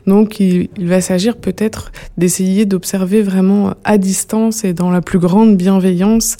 [0.07, 5.57] Donc il, va s'agir peut-être d'essayer d'observer vraiment à distance et dans la plus grande
[5.57, 6.37] bienveillance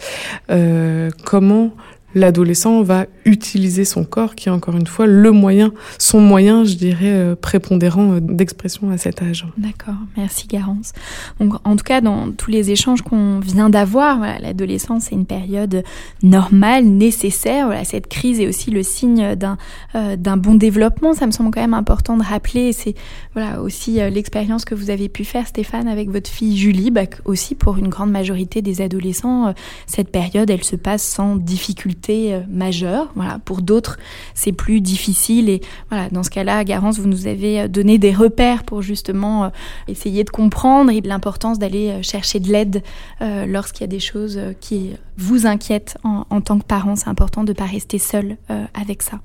[0.51, 1.72] euh, comment
[2.14, 6.76] l'adolescent va utiliser son corps, qui est encore une fois le moyen, son moyen, je
[6.76, 9.47] dirais, euh, prépondérant euh, d'expression à cet âge.
[9.57, 10.93] D'accord, merci Garance.
[11.39, 15.84] Donc, en tout cas, dans tous les échanges qu'on vient d'avoir, l'adolescence est une période
[16.21, 17.65] normale, nécessaire.
[17.65, 19.57] Voilà, cette crise est aussi le signe d'un
[19.95, 21.13] euh, bon développement.
[21.15, 22.73] Ça me semble quand même important de rappeler.
[22.73, 22.93] C'est
[23.34, 26.91] voilà aussi l'expérience que vous avez pu faire, Stéphane, avec votre fille Julie.
[26.91, 29.53] Bah, aussi pour une grande majorité des adolescents,
[29.88, 33.14] cette période, elle se passe sans difficulté majeure.
[33.16, 33.97] Voilà, pour d'autres,
[34.34, 35.49] c'est plus difficile.
[35.49, 39.45] Et voilà, dans ce cas-là, Garance, vous nous avez euh, donné des repères pour justement
[39.45, 39.49] euh,
[39.88, 42.84] essayer de comprendre et l'importance d'aller chercher de l'aide
[43.22, 46.95] lorsqu'il y a des choses qui vous inquiètent en, en tant que parent.
[46.95, 48.38] C'est important de ne pas rester seul
[48.74, 49.20] avec ça.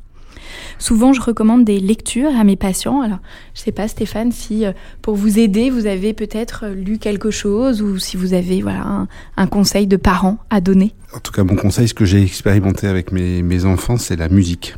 [0.78, 3.00] Souvent, je recommande des lectures à mes patients.
[3.00, 3.18] Alors,
[3.54, 4.64] je ne sais pas, Stéphane, si
[5.02, 9.46] pour vous aider, vous avez peut-être lu quelque chose ou si vous avez voilà, un
[9.46, 10.94] conseil de parent à donner.
[11.14, 14.76] En tout cas, mon conseil, ce que j'ai expérimenté avec mes, enfants, c'est la musique.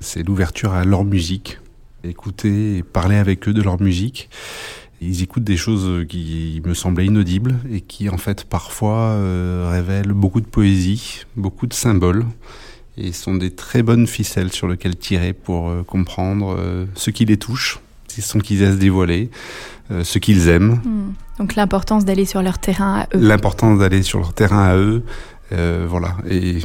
[0.00, 1.58] C'est l'ouverture à leur musique.
[2.04, 4.28] Écouter et parler avec eux de leur musique.
[5.00, 10.12] Ils écoutent des choses qui me semblaient inaudibles et qui, en fait, parfois euh, révèlent
[10.12, 12.26] beaucoup de poésie, beaucoup de symboles
[12.96, 17.24] et sont des très bonnes ficelles sur lesquelles tirer pour euh, comprendre euh, ce qui
[17.24, 19.30] les touche, ce qu'ils aiment dévoiler,
[20.02, 20.80] ce qu'ils aiment.
[20.84, 21.12] Hmm.
[21.38, 23.20] Donc l'importance d'aller sur leur terrain à eux.
[23.20, 25.02] L'importance d'aller sur leur terrain à eux,
[25.52, 26.60] euh, voilà, et,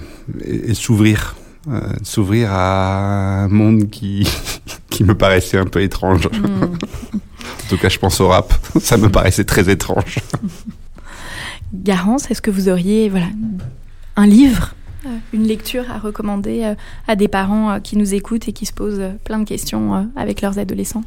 [0.76, 1.36] s'ouvrir,
[1.69, 4.28] euh, s'ouvrir à un monde qui,
[4.89, 6.28] qui me paraissait un peu étrange.
[6.28, 6.63] Mm.
[7.13, 10.19] en tout cas, je pense au rap, ça me paraissait très étrange.
[11.73, 13.28] Garance, est-ce que vous auriez voilà,
[14.17, 14.85] un livre, euh,
[15.34, 16.76] une lecture à recommander
[17.08, 20.60] à des parents qui nous écoutent et qui se posent plein de questions avec leurs
[20.60, 21.03] adolescents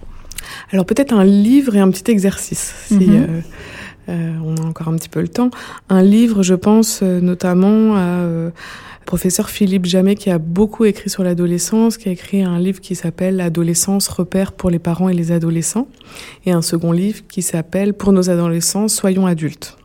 [0.72, 2.74] Alors peut-être un livre et un petit exercice.
[2.86, 3.08] Si.
[4.08, 5.50] Euh, on a encore un petit peu le temps.
[5.88, 8.50] Un livre, je pense euh, notamment à euh,
[9.04, 12.94] professeur Philippe Jamet qui a beaucoup écrit sur l'adolescence, qui a écrit un livre qui
[12.94, 15.88] s'appelle L'adolescence, repère pour les parents et les adolescents,
[16.46, 19.76] et un second livre qui s'appelle Pour nos adolescents, soyons adultes.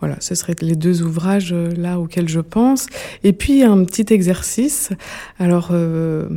[0.00, 2.86] Voilà, ce seraient les deux ouvrages là auxquels je pense.
[3.24, 4.90] Et puis un petit exercice.
[5.38, 5.72] Alors,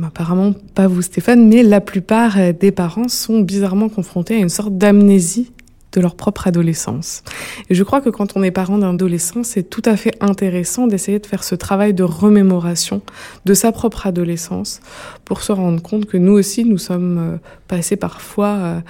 [0.02, 4.76] apparemment pas vous Stéphane, mais la plupart des parents sont bizarrement confrontés à une sorte
[4.78, 5.52] d'amnésie
[5.92, 7.22] de leur propre adolescence.
[7.68, 11.18] Et je crois que quand on est parent d'adolescent, c'est tout à fait intéressant d'essayer
[11.18, 13.02] de faire ce travail de remémoration
[13.44, 14.80] de sa propre adolescence
[15.24, 17.36] pour se rendre compte que nous aussi, nous sommes euh,
[17.66, 18.80] passés parfois euh,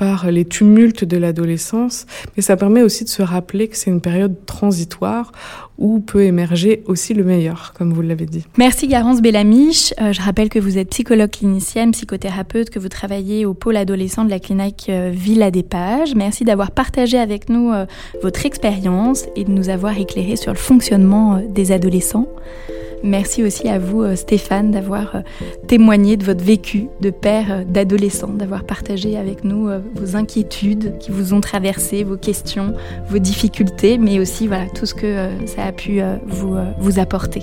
[0.00, 4.00] par les tumultes de l'adolescence, mais ça permet aussi de se rappeler que c'est une
[4.00, 5.30] période transitoire
[5.76, 8.46] où peut émerger aussi le meilleur, comme vous l'avez dit.
[8.56, 9.92] Merci Garance Bellamiche.
[10.00, 14.24] Euh, je rappelle que vous êtes psychologue clinicienne, psychothérapeute, que vous travaillez au pôle adolescent
[14.24, 16.14] de la clinique Villa des Pages.
[16.14, 17.84] Merci d'avoir partagé avec nous euh,
[18.22, 22.26] votre expérience et de nous avoir éclairé sur le fonctionnement euh, des adolescents.
[23.02, 25.22] Merci aussi à vous, euh, Stéphane, d'avoir
[25.66, 31.32] témoigné de votre vécu de père d'adolescent, d'avoir partagé avec nous vos inquiétudes qui vous
[31.34, 32.74] ont traversé, vos questions,
[33.08, 37.42] vos difficultés, mais aussi voilà, tout ce que ça a pu vous, vous apporter.